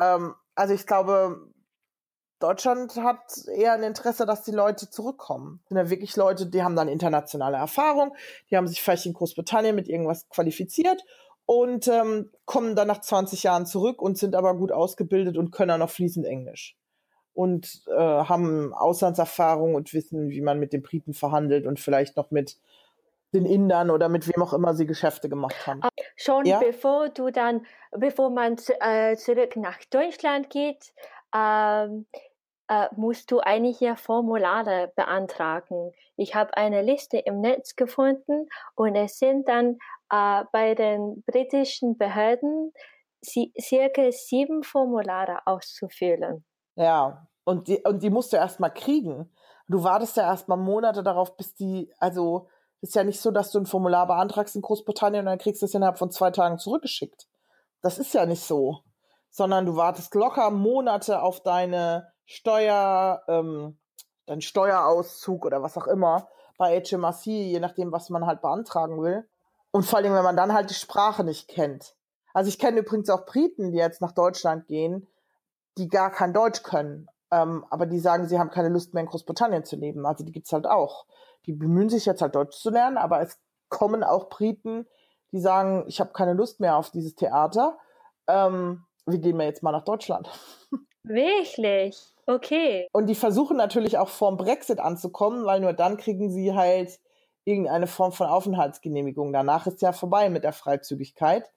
Ähm, 0.00 0.34
also 0.54 0.74
ich 0.74 0.86
glaube, 0.86 1.52
Deutschland 2.38 2.96
hat 2.96 3.46
eher 3.48 3.72
ein 3.72 3.82
Interesse, 3.82 4.26
dass 4.26 4.42
die 4.42 4.50
Leute 4.50 4.90
zurückkommen. 4.90 5.60
Das 5.62 5.68
sind 5.68 5.78
ja 5.78 5.90
wirklich 5.90 6.16
Leute, 6.16 6.46
die 6.46 6.62
haben 6.62 6.76
dann 6.76 6.88
internationale 6.88 7.56
Erfahrung, 7.56 8.14
die 8.50 8.56
haben 8.56 8.68
sich 8.68 8.82
vielleicht 8.82 9.06
in 9.06 9.14
Großbritannien 9.14 9.74
mit 9.74 9.88
irgendwas 9.88 10.28
qualifiziert 10.28 11.02
und 11.46 11.88
ähm, 11.88 12.30
kommen 12.44 12.76
dann 12.76 12.88
nach 12.88 13.00
20 13.00 13.42
Jahren 13.42 13.64
zurück 13.64 14.02
und 14.02 14.18
sind 14.18 14.34
aber 14.34 14.54
gut 14.54 14.70
ausgebildet 14.70 15.38
und 15.38 15.50
können 15.50 15.70
auch 15.70 15.78
noch 15.78 15.90
fließend 15.90 16.26
Englisch 16.26 16.76
und 17.32 17.82
äh, 17.88 17.94
haben 17.94 18.74
Auslandserfahrung 18.74 19.74
und 19.74 19.92
wissen, 19.94 20.30
wie 20.30 20.40
man 20.40 20.58
mit 20.58 20.72
den 20.72 20.82
Briten 20.82 21.14
verhandelt 21.14 21.66
und 21.66 21.78
vielleicht 21.78 22.16
noch 22.16 22.30
mit 22.30 22.58
den 23.36 23.46
Indern 23.46 23.90
oder 23.90 24.08
mit 24.08 24.26
wem 24.26 24.42
auch 24.42 24.52
immer 24.52 24.74
sie 24.74 24.86
Geschäfte 24.86 25.28
gemacht 25.28 25.66
haben. 25.66 25.80
Ah, 25.82 25.88
schon 26.16 26.44
ja? 26.44 26.58
bevor 26.58 27.08
du 27.10 27.30
dann, 27.30 27.64
bevor 27.92 28.30
man 28.30 28.56
äh, 28.80 29.16
zurück 29.16 29.56
nach 29.56 29.78
Deutschland 29.90 30.50
geht, 30.50 30.92
ähm, 31.34 32.06
äh, 32.68 32.88
musst 32.96 33.30
du 33.30 33.38
einige 33.40 33.96
Formulare 33.96 34.92
beantragen. 34.96 35.92
Ich 36.16 36.34
habe 36.34 36.56
eine 36.56 36.82
Liste 36.82 37.18
im 37.18 37.40
Netz 37.40 37.76
gefunden 37.76 38.48
und 38.74 38.96
es 38.96 39.18
sind 39.18 39.48
dann 39.48 39.78
äh, 40.10 40.44
bei 40.52 40.74
den 40.74 41.22
britischen 41.26 41.96
Behörden 41.96 42.72
circa 43.22 44.10
sieben 44.10 44.62
Formulare 44.62 45.46
auszufüllen. 45.46 46.44
Ja, 46.76 47.26
und 47.44 47.68
die, 47.68 47.78
und 47.84 48.02
die 48.02 48.10
musst 48.10 48.32
du 48.32 48.36
erst 48.36 48.60
mal 48.60 48.70
kriegen. 48.70 49.32
Du 49.68 49.82
wartest 49.82 50.16
ja 50.16 50.24
erst 50.24 50.48
mal 50.48 50.56
Monate 50.56 51.02
darauf, 51.02 51.36
bis 51.36 51.54
die, 51.54 51.92
also 51.98 52.48
ist 52.80 52.94
ja 52.94 53.04
nicht 53.04 53.20
so, 53.20 53.30
dass 53.30 53.50
du 53.50 53.58
ein 53.58 53.66
Formular 53.66 54.06
beantragst 54.06 54.56
in 54.56 54.62
Großbritannien 54.62 55.20
und 55.20 55.26
dann 55.26 55.38
kriegst 55.38 55.62
du 55.62 55.66
es 55.66 55.74
innerhalb 55.74 55.98
von 55.98 56.10
zwei 56.10 56.30
Tagen 56.30 56.58
zurückgeschickt. 56.58 57.26
Das 57.82 57.98
ist 57.98 58.14
ja 58.14 58.26
nicht 58.26 58.42
so. 58.42 58.80
Sondern 59.30 59.66
du 59.66 59.76
wartest 59.76 60.14
locker 60.14 60.50
Monate 60.50 61.20
auf 61.20 61.42
deine 61.42 62.10
Steuer, 62.24 63.22
ähm, 63.28 63.78
deinen 64.26 64.40
Steuerauszug 64.40 65.44
oder 65.44 65.62
was 65.62 65.76
auch 65.76 65.86
immer 65.86 66.28
bei 66.58 66.80
HMRC, 66.80 67.26
je 67.26 67.60
nachdem, 67.60 67.92
was 67.92 68.08
man 68.08 68.26
halt 68.26 68.40
beantragen 68.40 69.02
will. 69.02 69.28
Und 69.72 69.84
vor 69.84 69.98
allem, 69.98 70.14
wenn 70.14 70.24
man 70.24 70.36
dann 70.36 70.54
halt 70.54 70.70
die 70.70 70.74
Sprache 70.74 71.22
nicht 71.22 71.48
kennt. 71.48 71.94
Also 72.32 72.48
ich 72.48 72.58
kenne 72.58 72.80
übrigens 72.80 73.10
auch 73.10 73.26
Briten, 73.26 73.72
die 73.72 73.78
jetzt 73.78 74.00
nach 74.00 74.12
Deutschland 74.12 74.66
gehen, 74.66 75.06
die 75.78 75.88
gar 75.88 76.10
kein 76.10 76.32
Deutsch 76.32 76.62
können. 76.62 77.08
Ähm, 77.30 77.64
aber 77.70 77.86
die 77.86 77.98
sagen, 77.98 78.26
sie 78.28 78.38
haben 78.38 78.50
keine 78.50 78.68
Lust 78.68 78.94
mehr 78.94 79.02
in 79.02 79.08
Großbritannien 79.08 79.64
zu 79.64 79.76
leben. 79.76 80.06
Also 80.06 80.24
die 80.24 80.32
gibt's 80.32 80.52
halt 80.52 80.66
auch. 80.66 81.06
Die 81.46 81.52
bemühen 81.52 81.88
sich 81.88 82.06
jetzt 82.06 82.22
halt 82.22 82.34
Deutsch 82.34 82.58
zu 82.58 82.70
lernen, 82.70 82.96
aber 82.96 83.20
es 83.20 83.38
kommen 83.68 84.02
auch 84.02 84.28
Briten, 84.28 84.86
die 85.32 85.40
sagen, 85.40 85.84
ich 85.86 86.00
habe 86.00 86.12
keine 86.12 86.32
Lust 86.32 86.60
mehr 86.60 86.76
auf 86.76 86.90
dieses 86.90 87.14
Theater. 87.14 87.78
Ähm, 88.26 88.84
wie 89.06 89.20
gehen 89.20 89.38
wir 89.38 89.44
jetzt 89.44 89.62
mal 89.62 89.72
nach 89.72 89.84
Deutschland? 89.84 90.28
Wirklich? 91.04 91.96
Okay. 92.26 92.88
Und 92.92 93.06
die 93.06 93.14
versuchen 93.14 93.56
natürlich 93.56 93.98
auch 93.98 94.08
vorm 94.08 94.36
Brexit 94.36 94.80
anzukommen, 94.80 95.44
weil 95.44 95.60
nur 95.60 95.72
dann 95.72 95.96
kriegen 95.96 96.30
sie 96.30 96.54
halt 96.54 96.98
irgendeine 97.44 97.86
Form 97.86 98.10
von 98.10 98.26
Aufenthaltsgenehmigung. 98.26 99.32
Danach 99.32 99.68
ist 99.68 99.80
ja 99.80 99.92
vorbei 99.92 100.28
mit 100.28 100.42
der 100.42 100.52
Freizügigkeit. 100.52 101.48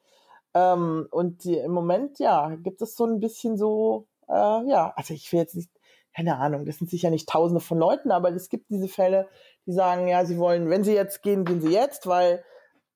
Ähm, 0.53 1.07
und 1.11 1.43
die, 1.43 1.57
im 1.57 1.71
Moment, 1.71 2.19
ja, 2.19 2.55
gibt 2.55 2.81
es 2.81 2.95
so 2.95 3.05
ein 3.05 3.19
bisschen 3.19 3.57
so, 3.57 4.07
äh, 4.27 4.33
ja, 4.33 4.93
also 4.95 5.13
ich 5.15 5.31
will 5.31 5.39
jetzt 5.39 5.55
nicht, 5.55 5.71
keine 6.15 6.37
Ahnung, 6.37 6.65
das 6.65 6.77
sind 6.77 6.89
sicher 6.89 7.09
nicht 7.09 7.29
tausende 7.29 7.59
von 7.59 7.79
Leuten, 7.79 8.11
aber 8.11 8.31
es 8.31 8.49
gibt 8.49 8.69
diese 8.69 8.87
Fälle, 8.87 9.27
die 9.69 9.73
sagen, 9.73 10.07
ja, 10.07 10.25
sie 10.25 10.39
wollen, 10.39 10.67
wenn 10.71 10.83
sie 10.83 10.95
jetzt 10.95 11.21
gehen, 11.21 11.45
gehen 11.45 11.61
sie 11.61 11.71
jetzt, 11.71 12.07
weil 12.07 12.43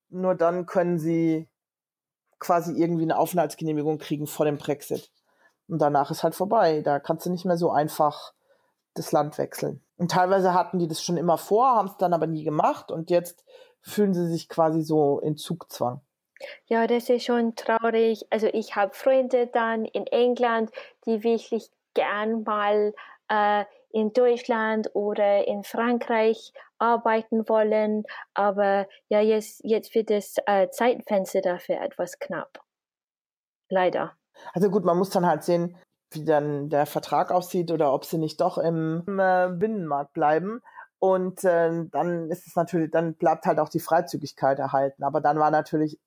nur 0.10 0.34
dann 0.34 0.66
können 0.66 0.98
sie 0.98 1.48
quasi 2.40 2.74
irgendwie 2.74 3.04
eine 3.04 3.20
Aufenthaltsgenehmigung 3.20 4.00
kriegen 4.00 4.26
vor 4.26 4.48
dem 4.48 4.58
Brexit. 4.58 5.12
Und 5.68 5.80
danach 5.80 6.10
ist 6.10 6.24
halt 6.24 6.34
vorbei. 6.34 6.82
Da 6.82 7.00
kannst 7.00 7.28
du 7.28 7.30
nicht 7.30 7.46
mehr 7.46 7.58
so 7.58 7.70
einfach 7.70 8.34
das 8.96 9.12
Land 9.12 9.38
wechseln. 9.38 9.84
Und 9.98 10.10
teilweise 10.10 10.56
hatten 10.56 10.80
die 10.80 10.88
das 10.88 11.04
schon 11.04 11.18
immer 11.18 11.38
vor, 11.38 11.76
haben 11.76 11.90
es 11.90 11.98
dann 11.98 12.12
aber 12.12 12.26
nie 12.26 12.44
gemacht 12.44 12.92
und 12.92 13.12
jetzt 13.12 13.46
fühlen 13.82 14.16
sie 14.16 14.28
sich 14.28 14.50
quasi 14.50 14.82
so 14.82 15.20
in 15.20 15.38
Zugzwang. 15.38 16.02
Ja, 16.66 16.88
das 16.88 17.08
ist 17.08 17.26
schon 17.26 17.56
traurig. 17.56 18.26
Also 18.32 18.48
ich 18.48 18.76
habe 18.76 18.96
Freunde 18.96 19.46
dann 19.46 19.86
in 19.86 20.08
England, 20.08 20.72
die 21.06 21.24
wirklich 21.24 21.70
gern 21.94 22.42
mal 22.42 22.96
äh, 23.34 23.65
in 23.91 24.13
Deutschland 24.13 24.89
oder 24.96 25.48
in 25.48 25.63
Frankreich 25.63 26.52
arbeiten 26.80 27.48
wollen, 27.48 28.04
aber 28.34 28.88
ja, 29.08 29.22
jetzt, 29.22 29.62
jetzt 29.63 29.93
wird 29.96 30.10
das 30.10 30.36
äh, 30.46 30.69
Zeitfenster 30.69 31.41
dafür 31.41 31.82
etwas 31.82 32.19
knapp. 32.19 32.60
Leider. 33.69 34.13
Also 34.54 34.69
gut, 34.69 34.84
man 34.84 34.98
muss 34.98 35.12
dann 35.12 35.26
halt 35.26 35.43
sehen, 35.43 35.78
wie 36.12 36.26
dann 36.26 36.69
der 36.69 36.86
Vertrag 36.86 37.32
aussieht 37.32 37.72
oder 37.72 37.93
ob 37.93 38.06
sie 38.06 38.17
nicht 38.17 38.41
doch 38.41 38.58
im, 38.58 39.04
äh, 39.19 39.50
Binnenmarkt 39.50 40.13
bleiben. 40.13 40.62
Und 41.00 41.43
äh, 41.43 41.86
dann 41.91 42.30
ist 42.30 42.48
es 42.48 42.56
natürlich, 42.56 42.91
dann 42.91 43.15
bleibt 43.15 43.46
halt 43.46 43.60
auch 43.60 43.69
die 43.69 43.80
Freizügigkeit 43.80 44.58
erhalten. 44.60 45.04
Aber 45.04 45.22
dann 45.22 45.38
war 45.38 45.52
natürlich 45.52 46.00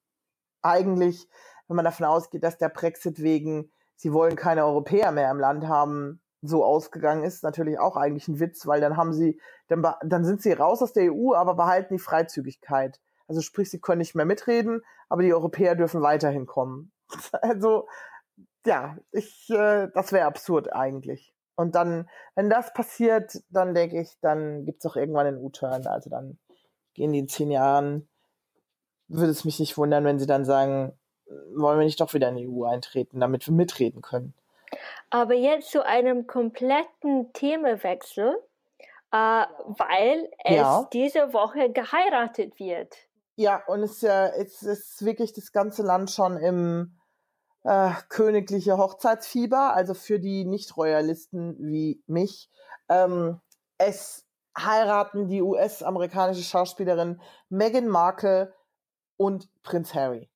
eigentlich, 0.62 1.29
wenn 1.69 1.77
man 1.77 1.85
davon 1.85 2.07
ausgeht, 2.07 2.43
dass 2.43 2.59
der 2.59 2.69
Brexit 2.69 3.21
wegen, 3.23 3.71
sie 3.97 4.12
wollen 4.12 4.37
keine 4.37 4.65
Europäer 4.65 5.12
mehr 5.12 5.31
im 5.31 5.39
Land 5.39 5.69
haben, 5.69 6.21
so 6.42 6.64
ausgegangen 6.64 7.25
ist, 7.25 7.42
natürlich 7.42 7.79
auch 7.79 7.96
eigentlich 7.96 8.29
ein 8.29 8.40
Witz, 8.40 8.66
weil 8.66 8.81
dann 8.81 8.96
haben 8.96 9.12
sie, 9.12 9.40
dann, 9.68 9.85
dann 10.03 10.25
sind 10.25 10.42
sie 10.42 10.53
raus 10.53 10.83
aus 10.83 10.92
der 10.92 11.12
EU, 11.12 11.35
aber 11.35 11.55
behalten 11.55 11.94
die 11.94 12.03
Freizügigkeit. 12.03 13.01
Also 13.29 13.40
sprich, 13.40 13.70
sie 13.70 13.81
können 13.81 13.99
nicht 13.99 14.14
mehr 14.14 14.27
mitreden, 14.27 14.83
aber 15.09 15.22
die 15.22 15.35
Europäer 15.35 15.75
dürfen 15.75 16.03
weiterhin 16.03 16.46
kommen. 16.46 16.92
Also 17.42 17.87
ja, 18.64 18.99
ich, 19.12 19.49
äh, 19.51 19.88
das 19.94 20.12
wäre 20.12 20.27
absurd 20.27 20.72
eigentlich. 20.72 21.33
Und 21.55 21.75
dann, 21.75 22.09
wenn 22.35 22.51
das 22.51 22.72
passiert, 22.72 23.42
dann 23.49 23.75
denke 23.75 24.01
ich, 24.01 24.18
dann 24.20 24.64
gibt 24.64 24.85
es 24.85 24.90
auch 24.90 24.96
irgendwann 24.96 25.27
einen 25.27 25.38
U-Turn. 25.38 25.87
Also 25.87 26.11
dann 26.11 26.38
gehen 26.94 27.12
die 27.12 27.20
in 27.20 27.29
zehn 27.29 27.51
Jahren, 27.51 28.09
würde 29.09 29.31
es 29.31 29.44
mich 29.44 29.59
nicht 29.61 29.79
wundern, 29.79 30.05
wenn 30.05 30.18
sie 30.18 30.27
dann 30.27 30.44
sagen, 30.44 30.92
wollen 31.55 31.79
wir 31.79 31.85
nicht 31.85 32.01
doch 32.01 32.12
wieder 32.12 32.29
in 32.29 32.37
die 32.37 32.49
EU 32.49 32.64
eintreten, 32.64 33.20
damit 33.20 33.46
wir 33.46 33.55
mitreden 33.55 34.03
können. 34.03 34.35
Aber 35.11 35.35
jetzt 35.35 35.71
zu 35.71 35.85
einem 35.85 36.27
kompletten 36.27 37.33
Themawechsel, 37.33 38.37
äh, 39.12 39.16
weil 39.16 40.31
es 40.45 40.57
ja. 40.57 40.88
diese 40.92 41.33
Woche 41.33 41.71
geheiratet 41.71 42.59
wird. 42.59 42.95
Ja, 43.37 43.62
und 43.66 43.83
es 43.83 43.92
ist 43.92 44.03
ja, 44.03 44.27
es 44.27 44.62
ist 44.62 45.05
wirklich 45.05 45.33
das 45.33 45.53
ganze 45.53 45.83
Land 45.83 46.11
schon 46.11 46.38
im 46.38 46.99
äh, 47.64 47.90
königliche 48.09 48.79
Hochzeitsfieber, 48.79 49.75
also 49.75 49.92
für 49.95 50.19
die 50.19 50.45
Nicht-Royalisten 50.45 51.57
wie 51.59 52.03
mich. 52.07 52.51
Ähm, 52.88 53.40
es 53.79 54.27
heiraten 54.59 55.29
die 55.29 55.42
US-amerikanische 55.42 56.42
Schauspielerin 56.42 57.21
Meghan 57.49 57.88
Markle 57.88 58.55
und 59.16 59.51
Prinz 59.62 59.95
Harry. 59.95 60.31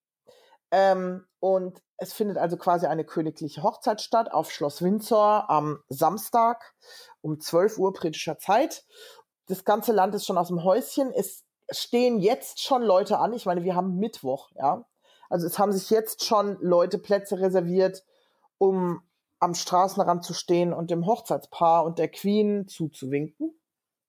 Ähm, 0.70 1.26
und 1.40 1.83
es 2.00 2.14
findet 2.14 2.38
also 2.38 2.56
quasi 2.56 2.86
eine 2.86 3.04
königliche 3.04 3.62
Hochzeit 3.62 4.00
statt 4.00 4.32
auf 4.32 4.50
Schloss 4.50 4.80
Windsor 4.80 5.50
am 5.50 5.80
Samstag 5.88 6.74
um 7.20 7.40
12 7.40 7.78
Uhr 7.78 7.92
britischer 7.92 8.38
Zeit. 8.38 8.86
Das 9.46 9.66
ganze 9.66 9.92
Land 9.92 10.14
ist 10.14 10.24
schon 10.24 10.38
aus 10.38 10.48
dem 10.48 10.64
Häuschen. 10.64 11.12
Es 11.12 11.44
stehen 11.70 12.18
jetzt 12.18 12.62
schon 12.62 12.82
Leute 12.82 13.18
an. 13.18 13.34
Ich 13.34 13.44
meine, 13.44 13.64
wir 13.64 13.74
haben 13.74 13.96
Mittwoch, 13.96 14.50
ja. 14.54 14.86
Also 15.28 15.46
es 15.46 15.58
haben 15.58 15.72
sich 15.72 15.90
jetzt 15.90 16.24
schon 16.24 16.56
Leute 16.60 16.98
Plätze 16.98 17.38
reserviert, 17.38 18.02
um 18.56 19.02
am 19.38 19.54
Straßenrand 19.54 20.24
zu 20.24 20.32
stehen 20.32 20.72
und 20.72 20.90
dem 20.90 21.06
Hochzeitspaar 21.06 21.84
und 21.84 21.98
der 21.98 22.08
Queen 22.08 22.66
zuzuwinken. 22.66 23.54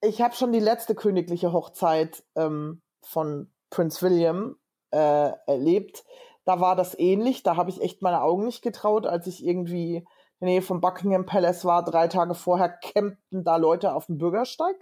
Ich 0.01 0.21
habe 0.21 0.33
schon 0.33 0.53
die 0.53 0.59
letzte 0.59 0.95
königliche 0.95 1.51
Hochzeit 1.51 2.23
ähm, 2.35 2.81
von 3.01 3.51
Prince 3.69 4.01
William 4.01 4.55
äh, 4.91 5.31
erlebt. 5.45 6.05
Da 6.51 6.59
war 6.59 6.75
das 6.75 6.97
ähnlich. 6.99 7.43
Da 7.43 7.55
habe 7.55 7.69
ich 7.69 7.81
echt 7.81 8.01
meine 8.01 8.21
Augen 8.21 8.45
nicht 8.45 8.61
getraut, 8.61 9.05
als 9.05 9.25
ich 9.27 9.45
irgendwie 9.45 9.97
in 9.97 10.05
der 10.41 10.49
Nähe 10.49 10.61
vom 10.61 10.81
Buckingham 10.81 11.25
Palace 11.25 11.63
war. 11.63 11.83
Drei 11.83 12.07
Tage 12.07 12.35
vorher 12.35 12.69
campten 12.69 13.43
da 13.43 13.55
Leute 13.55 13.93
auf 13.93 14.07
dem 14.07 14.17
Bürgersteig. 14.17 14.75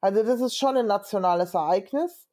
Also 0.00 0.22
das 0.22 0.40
ist 0.40 0.56
schon 0.56 0.76
ein 0.76 0.86
nationales 0.86 1.54
Ereignis 1.54 2.28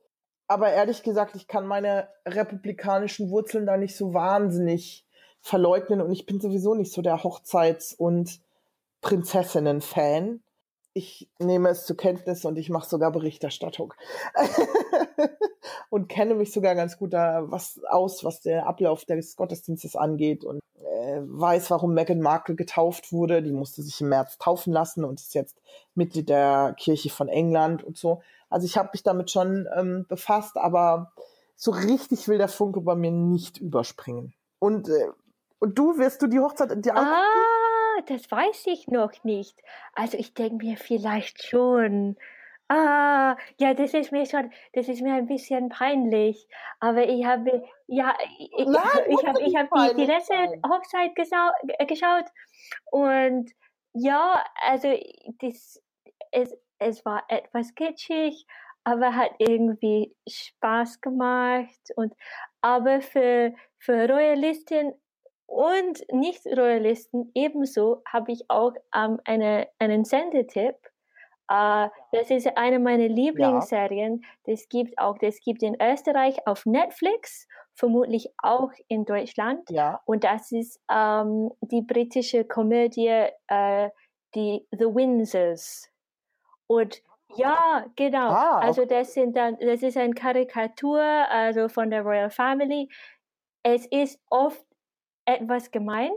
aber 0.47 0.71
ehrlich 0.71 1.03
gesagt, 1.03 1.35
ich 1.35 1.47
kann 1.47 1.65
meine 1.65 2.09
republikanischen 2.25 3.29
Wurzeln 3.29 3.65
da 3.65 3.77
nicht 3.77 3.97
so 3.97 4.13
wahnsinnig 4.13 5.05
verleugnen 5.41 6.01
und 6.01 6.11
ich 6.11 6.25
bin 6.25 6.39
sowieso 6.39 6.75
nicht 6.75 6.93
so 6.93 7.01
der 7.01 7.23
Hochzeits- 7.23 7.95
und 7.95 8.41
Prinzessinnen-Fan. 9.01 10.41
Ich 10.97 11.29
nehme 11.39 11.67
es 11.67 11.85
zur 11.85 11.97
Kenntnis 11.97 12.45
und 12.45 12.57
ich 12.57 12.69
mache 12.69 12.87
sogar 12.87 13.11
Berichterstattung. 13.11 13.93
und 15.89 16.07
kenne 16.07 16.35
mich 16.35 16.53
sogar 16.53 16.73
ganz 16.73 16.97
gut 16.97 17.11
da 17.11 17.51
was 17.51 17.81
aus, 17.89 18.23
was 18.23 18.39
der 18.39 18.65
Ablauf 18.65 19.03
des 19.03 19.35
Gottesdienstes 19.35 19.97
angeht 19.97 20.45
und 20.45 20.61
äh, 20.79 21.19
weiß, 21.21 21.69
warum 21.71 21.93
Meghan 21.93 22.21
Markle 22.21 22.55
getauft 22.55 23.11
wurde. 23.11 23.43
Die 23.43 23.51
musste 23.51 23.81
sich 23.81 23.99
im 23.99 24.07
März 24.07 24.37
taufen 24.37 24.71
lassen 24.71 25.03
und 25.03 25.19
ist 25.19 25.33
jetzt 25.33 25.57
Mitglied 25.95 26.29
der 26.29 26.75
Kirche 26.79 27.09
von 27.09 27.27
England 27.27 27.83
und 27.83 27.97
so. 27.97 28.21
Also 28.49 28.65
ich 28.65 28.77
habe 28.77 28.91
mich 28.93 29.03
damit 29.03 29.29
schon 29.29 29.67
ähm, 29.75 30.05
befasst, 30.07 30.55
aber 30.55 31.11
so 31.57 31.71
richtig 31.71 32.29
will 32.29 32.37
der 32.37 32.47
Funke 32.47 32.79
bei 32.79 32.95
mir 32.95 33.11
nicht 33.11 33.57
überspringen. 33.57 34.33
Und, 34.59 34.87
äh, 34.87 35.09
und 35.59 35.77
du, 35.77 35.97
wirst 35.97 36.21
du 36.21 36.27
die 36.27 36.39
Hochzeit 36.39 36.71
in 36.71 36.81
dir 36.81 36.95
Ah, 36.95 37.23
das 38.07 38.29
weiß 38.31 38.67
ich 38.67 38.87
noch 38.87 39.23
nicht. 39.23 39.61
Also 39.93 40.17
ich 40.17 40.33
denke 40.33 40.65
mir 40.65 40.77
vielleicht 40.77 41.43
schon. 41.43 42.17
Ah, 42.67 43.37
ja, 43.59 43.75
das 43.75 43.93
ist 43.93 44.11
mir 44.11 44.25
schon, 44.25 44.51
das 44.73 44.87
ist 44.87 45.01
mir 45.01 45.13
ein 45.13 45.27
bisschen 45.27 45.69
peinlich. 45.69 46.47
Aber 46.79 47.07
ich 47.07 47.23
habe, 47.23 47.63
ja, 47.85 48.17
ich, 48.39 48.65
Nein, 48.65 49.05
ich 49.07 49.27
habe, 49.27 49.41
ich 49.41 49.55
habe 49.55 49.69
die, 49.93 50.01
die 50.01 50.11
letzte 50.11 50.33
Hochzeit 50.67 51.13
gesau, 51.15 51.51
äh, 51.67 51.85
geschaut 51.85 52.25
und 52.91 53.51
ja, 53.93 54.43
also 54.67 54.89
das, 55.41 55.81
es, 56.31 56.57
es 56.79 57.05
war 57.05 57.23
etwas 57.29 57.75
kitschig, 57.75 58.47
aber 58.83 59.15
hat 59.15 59.31
irgendwie 59.39 60.15
Spaß 60.27 61.01
gemacht 61.01 61.91
und 61.95 62.13
aber 62.61 63.01
für, 63.01 63.53
für 63.79 64.09
Royalisten 64.09 64.93
und 65.47 66.03
Nicht-Royalisten 66.11 67.31
ebenso 67.33 68.01
habe 68.07 68.31
ich 68.31 68.49
auch 68.49 68.73
ähm, 68.95 69.19
eine, 69.25 69.67
einen 69.79 70.03
Sendetipp. 70.03 70.75
Uh, 71.51 71.89
das 72.11 72.31
ist 72.31 72.57
eine 72.57 72.79
meiner 72.79 73.07
Lieblingsserien. 73.07 74.21
Ja. 74.23 74.51
Das 74.51 74.67
gibt 74.67 74.97
auch, 74.97 75.19
das 75.19 75.39
gibt 75.41 75.61
in 75.61 75.77
Österreich 75.79 76.39
auf 76.47 76.65
Netflix, 76.65 77.47
vermutlich 77.75 78.33
auch 78.41 78.71
in 78.87 79.05
Deutschland. 79.05 79.69
Ja. 79.69 80.01
Und 80.05 80.23
das 80.23 80.51
ist 80.51 80.81
ähm, 80.91 81.51
die 81.61 81.83
britische 81.83 82.45
Komödie, 82.45 83.27
äh, 83.47 83.89
die 84.33 84.65
The 84.71 84.85
Windsors. 84.85 85.91
Und 86.65 87.03
ja, 87.35 87.85
genau. 87.95 88.29
Ah, 88.29 88.57
okay. 88.57 88.65
Also 88.65 88.85
das 88.85 89.13
sind 89.13 89.37
dann, 89.37 89.57
das 89.59 89.83
ist 89.83 89.97
eine 89.97 90.13
Karikatur, 90.15 91.01
also 91.01 91.69
von 91.69 91.91
der 91.91 92.01
Royal 92.01 92.31
Family. 92.31 92.89
Es 93.61 93.85
ist 93.87 94.19
oft 94.31 94.65
etwas 95.25 95.71
gemein, 95.71 96.11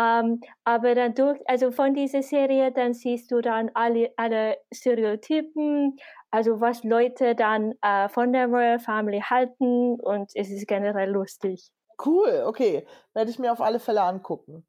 ähm, 0.00 0.40
aber 0.64 0.94
dann 0.94 1.14
durch, 1.14 1.40
also 1.48 1.72
von 1.72 1.94
dieser 1.94 2.22
Serie, 2.22 2.70
dann 2.72 2.94
siehst 2.94 3.32
du 3.32 3.40
dann 3.40 3.70
alle, 3.74 4.12
alle 4.16 4.56
Stereotypen, 4.72 5.96
also 6.30 6.60
was 6.60 6.84
Leute 6.84 7.34
dann 7.34 7.74
äh, 7.82 8.08
von 8.08 8.32
der 8.32 8.46
Royal 8.46 8.78
Family 8.78 9.20
halten 9.20 9.98
und 10.00 10.30
es 10.34 10.50
ist 10.50 10.68
generell 10.68 11.10
lustig. 11.10 11.72
Cool, 12.04 12.44
okay. 12.46 12.86
Werde 13.14 13.30
ich 13.30 13.40
mir 13.40 13.50
auf 13.50 13.60
alle 13.60 13.80
Fälle 13.80 14.02
angucken. 14.02 14.64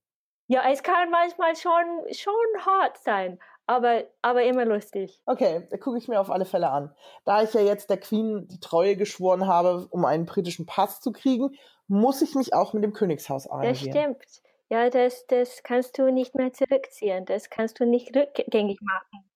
Ja, 0.48 0.64
es 0.72 0.82
kann 0.82 1.12
manchmal 1.12 1.56
schon, 1.56 2.12
schon 2.12 2.66
hart 2.66 2.98
sein, 2.98 3.38
aber, 3.68 4.06
aber 4.24 4.44
immer 4.44 4.66
lustig. 4.66 5.22
Okay, 5.28 5.68
da 5.70 5.78
gucke 5.78 6.00
ich 6.00 6.08
mir 6.08 6.20
auf 6.20 6.32
alle 6.32 6.46
Fälle 6.46 6.72
an. 6.72 6.92
Da 7.24 7.44
ich 7.44 7.54
ja 7.54 7.62
jetzt 7.62 7.92
der 7.92 8.00
Queen 8.00 8.48
die 8.48 8.60
Treue 8.60 8.96
geschworen 8.96 9.46
habe, 9.46 9.88
um 9.92 10.06
einen 10.06 10.26
britischen 10.26 10.66
Pass 10.66 11.02
zu 11.02 11.12
kriegen, 11.12 11.56
muss 11.90 12.22
ich 12.22 12.36
mich 12.36 12.54
auch 12.54 12.74
mit 12.74 12.84
dem 12.84 12.94
Königshaus 12.94 13.48
arrangieren. 13.48 13.74
Das 13.74 13.80
stimmt. 13.80 14.50
Ja, 14.70 14.90
das, 14.90 15.26
das 15.28 15.64
kannst 15.64 15.98
du 15.98 16.12
nicht 16.12 16.36
mehr 16.36 16.54
zurückziehen. 16.54 17.26
Das 17.26 17.50
kannst 17.50 17.80
du 17.80 17.86
nicht 17.86 18.16
rückgängig 18.16 18.80
machen. 18.82 19.30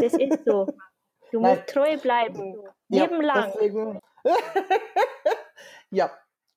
Das 0.00 0.14
ist 0.14 0.44
so. 0.44 0.66
Du 1.32 1.40
musst 1.40 1.56
Nein. 1.56 1.66
treu 1.66 1.96
bleiben. 1.96 2.54
Ja, 2.88 3.06
Leben 3.06 4.00
ja, 5.90 6.08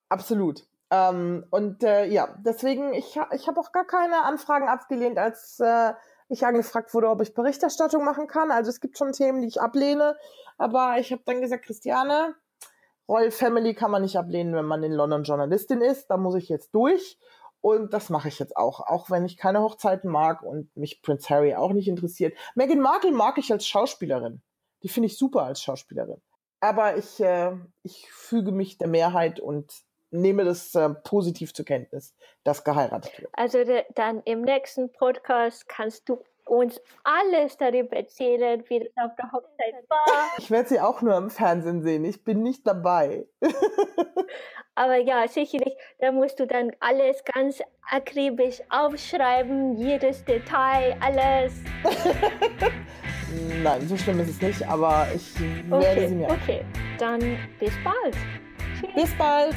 absolut. 0.10 0.64
Ähm, 0.91 1.43
und 1.49 1.84
äh, 1.84 2.05
ja, 2.05 2.36
deswegen, 2.45 2.93
ich, 2.93 3.20
ich 3.32 3.47
habe 3.47 3.60
auch 3.60 3.72
gar 3.72 3.86
keine 3.86 4.24
Anfragen 4.24 4.70
abgelehnt, 4.70 5.18
als 5.18 5.60
äh, 5.60 5.93
ich 6.28 6.45
angefragt 6.45 6.93
wurde, 6.93 7.10
ob 7.10 7.22
ich 7.22 7.34
Berichterstattung 7.34 8.05
machen 8.05 8.28
kann. 8.28 8.51
Also 8.51 8.70
es 8.70 8.80
gibt 8.80 8.99
schon 8.99 9.12
Themen, 9.12 9.41
die 9.41 9.47
ich 9.47 9.60
ablehne. 9.60 10.16
Aber 10.60 10.97
ich 10.99 11.12
habe 11.12 11.24
dann 11.26 11.41
gesagt, 11.41 11.66
Christiane, 11.66 12.36
Royal 13.10 13.32
Family 13.32 13.74
kann 13.74 13.89
man 13.91 14.03
nicht 14.03 14.18
ablehnen, 14.18 14.53
wenn 14.53 14.66
man 14.66 14.84
in 14.84 14.91
London 14.91 15.24
Journalistin 15.24 15.82
ist. 15.82 16.07
Da 16.07 16.18
muss 16.18 16.36
ich 16.36 16.47
jetzt 16.47 16.74
durch. 16.76 17.18
Und 17.62 17.93
das 17.93 18.10
mache 18.10 18.30
ich 18.30 18.39
jetzt 18.39 18.55
auch, 18.55 18.80
auch 18.80 19.10
wenn 19.10 19.26
ich 19.26 19.36
keine 19.36 19.62
Hochzeiten 19.62 20.10
mag 20.10 20.43
und 20.43 20.74
mich 20.78 21.01
Prince 21.01 21.30
Harry 21.30 21.55
auch 21.55 21.74
nicht 21.74 21.89
interessiert. 21.89 22.38
Meghan 22.55 22.80
Markle 22.80 23.12
mag 23.12 23.38
ich 23.38 23.51
als 23.51 23.68
Schauspielerin. 23.68 24.41
Die 24.84 24.89
finde 24.89 25.07
ich 25.07 25.18
super 25.18 25.43
als 25.43 25.62
Schauspielerin. 25.62 26.22
Aber 26.62 26.97
ich, 26.97 27.20
äh, 27.20 27.53
ich 27.84 28.10
füge 28.12 28.51
mich 28.51 28.78
der 28.78 28.88
Mehrheit 28.88 29.39
und 29.39 29.74
nehme 30.12 30.45
das 30.45 30.74
äh, 30.76 30.89
positiv 30.89 31.53
zur 31.53 31.66
Kenntnis, 31.66 32.16
dass 32.43 32.64
geheiratet 32.64 33.20
wird. 33.20 33.32
Also 33.34 33.64
de, 33.64 33.84
dann 33.95 34.22
im 34.24 34.41
nächsten 34.41 34.91
Podcast 34.91 35.68
kannst 35.68 36.07
du 36.07 36.24
uns 36.49 36.81
alles 37.03 37.57
darüber 37.57 37.95
erzählen, 37.97 38.63
wie 38.67 38.79
das 38.79 38.89
auf 38.97 39.15
der 39.15 39.31
Hochzeit 39.31 39.89
war. 39.89 40.05
Ich 40.37 40.49
werde 40.51 40.69
sie 40.69 40.79
auch 40.79 41.01
nur 41.01 41.15
im 41.17 41.29
Fernsehen 41.29 41.81
sehen. 41.81 42.05
Ich 42.05 42.23
bin 42.23 42.43
nicht 42.43 42.65
dabei. 42.65 43.27
Aber 44.75 44.95
ja, 44.95 45.27
sicherlich, 45.27 45.75
da 45.99 46.11
musst 46.11 46.39
du 46.39 46.47
dann 46.47 46.71
alles 46.79 47.21
ganz 47.25 47.61
akribisch 47.91 48.61
aufschreiben, 48.69 49.75
jedes 49.75 50.23
Detail, 50.23 50.95
alles. 51.01 51.53
Nein, 53.63 53.87
so 53.87 53.97
schlimm 53.97 54.21
ist 54.21 54.29
es 54.29 54.41
nicht, 54.41 54.67
aber 54.67 55.07
ich 55.13 55.39
werde 55.69 55.85
okay, 55.85 56.07
sie 56.07 56.15
mir. 56.15 56.29
Okay, 56.29 56.65
dann 56.97 57.19
bis 57.59 57.73
bald. 57.83 58.15
Tschüss. 58.79 58.93
Bis 58.95 59.17
bald. 59.17 59.55